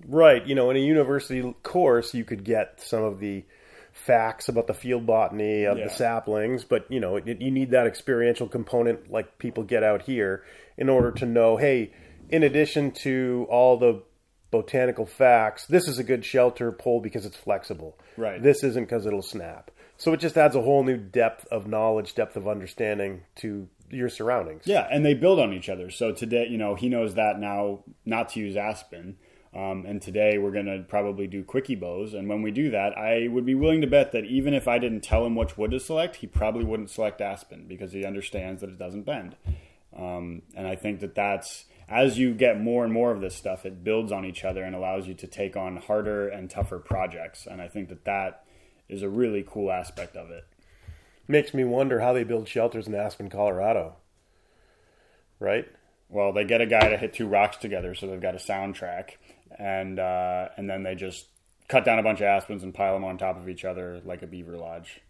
Right. 0.06 0.46
You 0.46 0.56
know, 0.56 0.72
in 0.72 0.78
a 0.78 0.82
university 0.82 1.56
course, 1.64 2.14
you 2.14 2.26
could 2.26 2.44
get 2.44 2.82
some 2.82 3.04
of 3.04 3.20
the 3.20 3.46
facts 3.98 4.48
about 4.48 4.68
the 4.68 4.74
field 4.74 5.06
botany 5.06 5.66
of 5.66 5.78
yeah. 5.78 5.86
the 5.86 5.90
saplings, 5.90 6.64
but 6.64 6.86
you 6.90 7.00
know, 7.00 7.18
it, 7.18 7.42
you 7.42 7.52
need 7.52 7.72
that 7.72 7.88
experiential 7.88 8.48
component 8.48 9.12
like 9.12 9.38
people 9.40 9.64
get 9.64 9.84
out 9.84 10.04
here 10.04 10.44
in 10.78 10.90
order 10.90 11.12
to 11.12 11.26
know, 11.26 11.58
hey, 11.58 11.92
in 12.30 12.44
addition 12.44 12.92
to 12.92 13.48
all 13.50 13.78
the 13.78 14.04
botanical 14.52 15.06
facts, 15.06 15.66
this 15.66 15.88
is 15.88 16.00
a 16.00 16.04
good 16.04 16.24
shelter 16.24 16.72
pole 16.72 17.02
because 17.02 17.26
it's 17.26 17.38
flexible. 17.38 17.98
Right. 18.16 18.42
This 18.42 18.64
isn't 18.64 18.86
because 18.86 19.06
it'll 19.06 19.22
snap. 19.22 19.72
So 19.98 20.14
it 20.14 20.20
just 20.20 20.38
adds 20.38 20.56
a 20.56 20.62
whole 20.62 20.84
new 20.84 20.98
depth 20.98 21.48
of 21.48 21.68
knowledge, 21.68 22.14
depth 22.14 22.38
of 22.38 22.48
understanding 22.48 23.24
to 23.38 23.68
your 23.90 24.10
surroundings. 24.10 24.64
Yeah, 24.66 24.88
and 24.92 25.06
they 25.06 25.16
build 25.16 25.40
on 25.40 25.54
each 25.54 25.70
other. 25.70 25.90
So 25.90 26.12
today, 26.12 26.48
you 26.50 26.58
know, 26.58 26.76
he 26.76 26.88
knows 26.88 27.16
that 27.16 27.40
now 27.40 27.84
not 28.06 28.30
to 28.30 28.40
use 28.40 28.56
aspen 28.56 29.18
um, 29.58 29.86
and 29.88 30.00
today 30.00 30.38
we're 30.38 30.52
going 30.52 30.68
to 30.68 30.86
probably 30.88 31.26
do 31.26 31.44
quickie 31.44 31.74
bows. 31.74 32.14
And 32.14 32.30
when 32.30 32.44
we 32.44 32.52
do 32.52 32.70
that, 32.70 32.96
I 32.96 33.28
would 33.28 33.46
be 33.46 33.56
willing 33.56 33.82
to 33.82 33.88
bet 33.88 34.12
that 34.12 34.26
even 34.26 34.54
if 34.54 34.68
I 34.68 34.78
didn't 34.78 35.02
tell 35.02 35.26
him 35.26 35.36
which 35.36 35.58
wood 35.58 35.72
to 35.72 35.80
select, 35.80 36.18
he 36.18 36.28
probably 36.28 36.64
wouldn't 36.64 36.92
select 36.92 37.22
aspen 37.22 37.66
because 37.68 37.92
he 37.92 38.06
understands 38.06 38.62
that 38.62 38.70
it 38.70 38.78
doesn't 38.78 39.08
bend. 39.08 39.36
Um, 39.98 40.44
and 40.56 40.68
I 40.68 40.76
think 40.76 41.00
that 41.00 41.16
that's 41.16 41.66
as 41.90 42.20
you 42.20 42.36
get 42.36 42.62
more 42.62 42.84
and 42.84 42.94
more 42.94 43.12
of 43.12 43.20
this 43.20 43.36
stuff, 43.36 43.66
it 43.66 43.84
builds 43.84 44.12
on 44.12 44.26
each 44.26 44.44
other 44.44 44.64
and 44.64 44.76
allows 44.76 45.08
you 45.08 45.16
to 45.16 45.26
take 45.26 45.58
on 45.58 45.78
harder 45.78 46.28
and 46.28 46.52
tougher 46.52 46.78
projects. 46.78 47.48
And 47.48 47.60
I 47.60 47.68
think 47.68 47.90
that 47.90 48.06
that 48.06 48.44
is 48.88 49.02
a 49.02 49.10
really 49.10 49.44
cool 49.48 49.72
aspect 49.72 50.16
of 50.16 50.30
it. 50.30 50.46
Makes 51.28 51.56
me 51.56 51.64
wonder 51.64 52.02
how 52.02 52.14
they 52.14 52.24
build 52.24 52.48
shelters 52.48 52.88
in 52.88 52.94
Aspen, 52.94 53.30
Colorado. 53.30 53.96
Right? 55.40 55.68
Well, 56.10 56.32
they 56.32 56.46
get 56.46 56.62
a 56.62 56.68
guy 56.68 56.90
to 56.90 56.98
hit 56.98 57.14
two 57.14 57.28
rocks 57.28 57.58
together, 57.58 57.96
so 57.96 58.08
they've 58.08 58.22
got 58.22 58.36
a 58.36 58.38
soundtrack 58.38 59.16
and 59.58 60.00
uh, 60.00 60.50
and 60.58 60.70
then 60.70 60.84
they 60.84 60.96
just 60.96 61.28
cut 61.68 61.86
down 61.86 62.00
a 62.00 62.04
bunch 62.04 62.22
of 62.22 62.26
aspens 62.26 62.64
and 62.64 62.74
pile 62.74 62.94
them 62.94 63.04
on 63.04 63.18
top 63.18 63.38
of 63.38 63.50
each 63.50 63.66
other 63.66 64.02
like 64.06 64.22
a 64.22 64.28
beaver 64.28 64.58
lodge. 64.58 65.02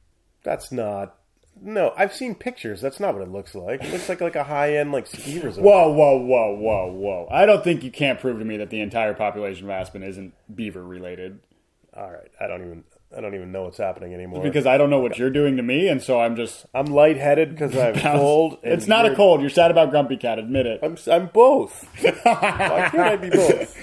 That's 0.43 0.71
not. 0.71 1.15
No, 1.59 1.93
I've 1.97 2.13
seen 2.13 2.35
pictures. 2.35 2.81
That's 2.81 2.99
not 2.99 3.13
what 3.13 3.23
it 3.23 3.31
looks 3.31 3.55
like. 3.55 3.83
It 3.83 3.91
looks 3.91 4.09
like 4.09 4.21
like 4.21 4.35
a 4.35 4.43
high 4.43 4.77
end 4.77 4.91
like 4.91 5.07
ski 5.07 5.39
resort. 5.39 5.65
Whoa, 5.65 5.91
whoa, 5.91 6.17
whoa, 6.17 6.55
whoa, 6.55 6.91
whoa! 6.91 7.27
I 7.31 7.45
don't 7.45 7.63
think 7.63 7.83
you 7.83 7.91
can't 7.91 8.19
prove 8.19 8.39
to 8.39 8.45
me 8.45 8.57
that 8.57 8.69
the 8.69 8.81
entire 8.81 9.13
population 9.13 9.65
of 9.65 9.71
aspen 9.71 10.03
isn't 10.03 10.33
beaver 10.53 10.83
related. 10.83 11.39
All 11.95 12.11
right, 12.11 12.31
I 12.39 12.47
don't 12.47 12.61
even. 12.61 12.83
I 13.15 13.21
don't 13.21 13.35
even 13.35 13.51
know 13.53 13.63
what's 13.63 13.77
happening 13.77 14.13
anymore. 14.13 14.43
because 14.43 14.65
I 14.65 14.77
don't 14.77 14.89
know 14.89 14.99
what 14.99 15.17
you're 15.17 15.29
doing 15.29 15.55
to 15.57 15.63
me, 15.63 15.87
and 15.87 16.01
so 16.03 16.19
I'm 16.19 16.35
just. 16.35 16.65
I'm 16.73 16.87
lightheaded 16.87 17.51
because 17.51 17.75
I'm 17.77 17.95
cold. 18.17 18.57
and 18.63 18.73
It's 18.73 18.87
not 18.87 19.05
a 19.05 19.09
you're- 19.09 19.15
cold. 19.15 19.41
You're 19.41 19.49
sad 19.49 19.71
about 19.71 19.91
Grumpy 19.91 20.17
Cat. 20.17 20.39
Admit 20.39 20.65
it. 20.65 20.79
I'm 20.83 20.97
I'm 21.09 21.27
both. 21.27 21.87
Why 22.01 22.89
can't 22.91 22.99
I 22.99 23.15
be 23.15 23.29
both? 23.29 23.77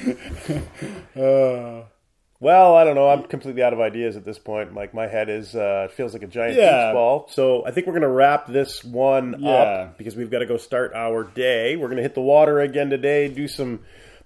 well, 2.40 2.74
I 2.74 2.84
don't 2.84 2.94
know. 2.94 3.08
I'm 3.08 3.22
completely 3.24 3.62
out 3.62 3.72
of 3.72 3.80
ideas 3.80 4.16
at 4.16 4.24
this 4.24 4.38
point. 4.38 4.74
Like 4.74 4.92
my 4.94 5.06
head 5.06 5.28
is 5.30 5.54
uh, 5.54 5.86
it 5.90 5.92
feels 5.92 6.12
like 6.12 6.22
a 6.22 6.26
giant 6.26 6.56
Yeah. 6.56 6.92
ball. 6.92 7.26
So 7.30 7.64
I 7.66 7.70
think 7.70 7.86
we're 7.86 7.94
gonna 7.94 8.08
wrap 8.10 8.46
this 8.46 8.84
one 8.84 9.36
Yeah. 9.38 9.50
up 9.50 9.98
because 9.98 10.16
we've 10.16 10.30
got 10.30 10.40
to 10.40 10.46
go 10.46 10.56
start 10.58 10.92
our 10.94 11.24
day. 11.24 11.76
We're 11.76 11.88
gonna 11.88 12.02
hit 12.02 12.14
the 12.14 12.20
water 12.20 12.60
again 12.60 12.90
today. 12.90 13.28
Do 13.28 13.48
some 13.48 13.80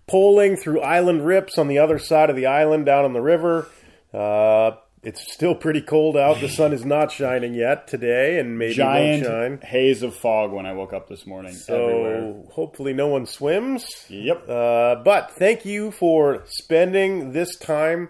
poling 0.07 0.57
through 0.57 0.81
island 0.81 1.25
rips 1.25 1.59
on 1.59 1.69
the 1.69 1.79
other 1.79 1.99
side 1.99 2.31
of 2.31 2.37
the 2.37 2.47
island 2.47 2.87
down 2.87 3.05
on 3.05 3.13
the 3.13 3.21
river. 3.21 3.69
Uh, 4.13 4.73
it's 5.03 5.33
still 5.33 5.55
pretty 5.55 5.81
cold 5.81 6.17
out. 6.17 6.41
The 6.41 6.49
sun 6.49 6.73
is 6.73 6.85
not 6.85 7.13
shining 7.13 7.55
yet 7.55 7.87
today, 7.87 8.39
and 8.39 8.59
maybe 8.59 8.81
won't 8.83 9.25
shine. 9.25 9.61
Haze 9.63 10.03
of 10.03 10.15
fog 10.15 10.53
when 10.53 10.67
I 10.67 10.73
woke 10.73 10.93
up 10.93 11.09
this 11.09 11.27
morning. 11.27 11.57
everywhere. 11.69 12.21
So 12.21 12.51
hopefully 12.53 12.93
no 12.93 13.09
one 13.09 13.27
swims. 13.27 13.87
Yep. 14.09 14.49
Uh, 14.49 14.97
but 14.97 15.31
thank 15.33 15.65
you 15.65 15.91
for 15.91 16.43
spending 16.47 17.33
this 17.33 17.57
time 17.57 18.09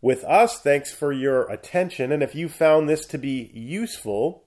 with 0.00 0.24
us. 0.24 0.60
Thanks 0.60 0.92
for 0.92 1.12
your 1.12 1.50
attention. 1.50 2.10
And 2.12 2.22
if 2.22 2.34
you 2.34 2.48
found 2.48 2.88
this 2.88 3.06
to 3.06 3.18
be 3.18 3.50
useful 3.52 4.44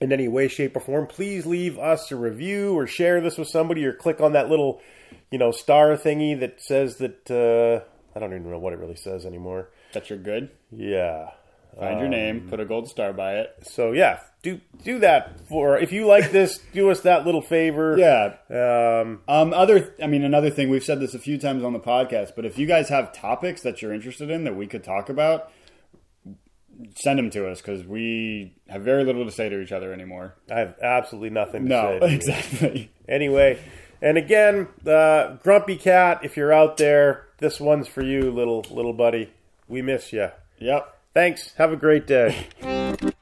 in 0.00 0.12
any 0.12 0.28
way, 0.28 0.48
shape, 0.48 0.76
or 0.76 0.80
form, 0.80 1.06
please 1.06 1.46
leave 1.46 1.78
us 1.78 2.10
a 2.12 2.16
review 2.16 2.74
or 2.74 2.86
share 2.86 3.20
this 3.20 3.38
with 3.38 3.48
somebody 3.48 3.84
or 3.84 3.92
click 3.92 4.20
on 4.20 4.32
that 4.32 4.48
little, 4.48 4.80
you 5.30 5.38
know, 5.38 5.50
star 5.50 5.96
thingy 5.96 6.38
that 6.38 6.60
says 6.60 6.96
that. 6.98 7.30
Uh, 7.30 7.88
I 8.14 8.20
don't 8.20 8.32
even 8.34 8.50
know 8.50 8.58
what 8.58 8.74
it 8.74 8.78
really 8.78 8.96
says 8.96 9.24
anymore. 9.24 9.70
That 9.92 10.10
you're 10.10 10.18
good. 10.18 10.50
Yeah. 10.70 11.30
Find 11.78 11.98
your 12.00 12.08
name. 12.08 12.48
Put 12.50 12.60
a 12.60 12.66
gold 12.66 12.88
star 12.88 13.12
by 13.14 13.36
it. 13.36 13.54
So 13.62 13.92
yeah, 13.92 14.20
do 14.42 14.60
do 14.84 14.98
that 14.98 15.40
for 15.48 15.78
if 15.78 15.90
you 15.90 16.06
like 16.06 16.30
this, 16.30 16.58
do 16.74 16.90
us 16.90 17.00
that 17.00 17.24
little 17.24 17.40
favor. 17.40 17.96
Yeah. 17.98 18.34
Um, 18.50 19.20
Um, 19.26 19.54
other, 19.54 19.94
I 20.02 20.06
mean, 20.06 20.22
another 20.22 20.50
thing 20.50 20.68
we've 20.68 20.84
said 20.84 21.00
this 21.00 21.14
a 21.14 21.18
few 21.18 21.38
times 21.38 21.64
on 21.64 21.72
the 21.72 21.80
podcast, 21.80 22.32
but 22.36 22.44
if 22.44 22.58
you 22.58 22.66
guys 22.66 22.90
have 22.90 23.12
topics 23.14 23.62
that 23.62 23.80
you're 23.80 23.94
interested 23.94 24.28
in 24.30 24.44
that 24.44 24.54
we 24.54 24.66
could 24.66 24.84
talk 24.84 25.08
about, 25.08 25.50
send 26.96 27.18
them 27.18 27.30
to 27.30 27.48
us 27.48 27.60
because 27.62 27.86
we 27.86 28.54
have 28.68 28.82
very 28.82 29.04
little 29.04 29.24
to 29.24 29.30
say 29.30 29.48
to 29.48 29.60
each 29.60 29.72
other 29.72 29.92
anymore. 29.94 30.34
I 30.50 30.58
have 30.60 30.74
absolutely 30.82 31.30
nothing 31.30 31.62
to 31.64 31.68
No, 31.68 31.98
say. 32.00 32.08
you. 32.08 32.14
exactly. 32.14 32.90
Anyway, 33.08 33.58
and 34.02 34.18
again, 34.18 34.68
uh, 34.86 35.36
Grumpy 35.42 35.76
Cat, 35.76 36.20
if 36.22 36.36
you're 36.36 36.52
out 36.52 36.76
there, 36.76 37.28
this 37.38 37.58
one's 37.60 37.88
for 37.88 38.02
you, 38.02 38.30
little 38.30 38.64
little 38.70 38.92
buddy. 38.92 39.32
We 39.72 39.80
miss 39.80 40.12
you. 40.12 40.28
Yep. 40.58 40.98
Thanks. 41.14 41.54
Have 41.54 41.72
a 41.72 41.76
great 41.76 42.06
day. 42.06 42.46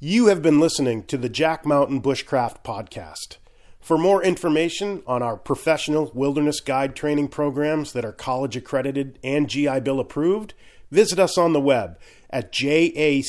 You 0.00 0.26
have 0.26 0.42
been 0.42 0.58
listening 0.58 1.04
to 1.04 1.16
the 1.16 1.28
Jack 1.28 1.64
Mountain 1.66 2.02
Bushcraft 2.02 2.64
Podcast. 2.64 3.36
For 3.80 3.96
more 3.96 4.22
information 4.24 5.02
on 5.06 5.22
our 5.22 5.36
professional 5.36 6.10
wilderness 6.12 6.60
guide 6.60 6.96
training 6.96 7.28
programs 7.28 7.92
that 7.92 8.04
are 8.04 8.12
college 8.12 8.56
accredited 8.56 9.20
and 9.22 9.48
GI 9.48 9.80
Bill 9.80 10.00
approved, 10.00 10.54
visit 10.90 11.20
us 11.20 11.38
on 11.38 11.52
the 11.52 11.60
web 11.60 11.98
at 12.30 12.50
jackmtn.com. 12.52 13.24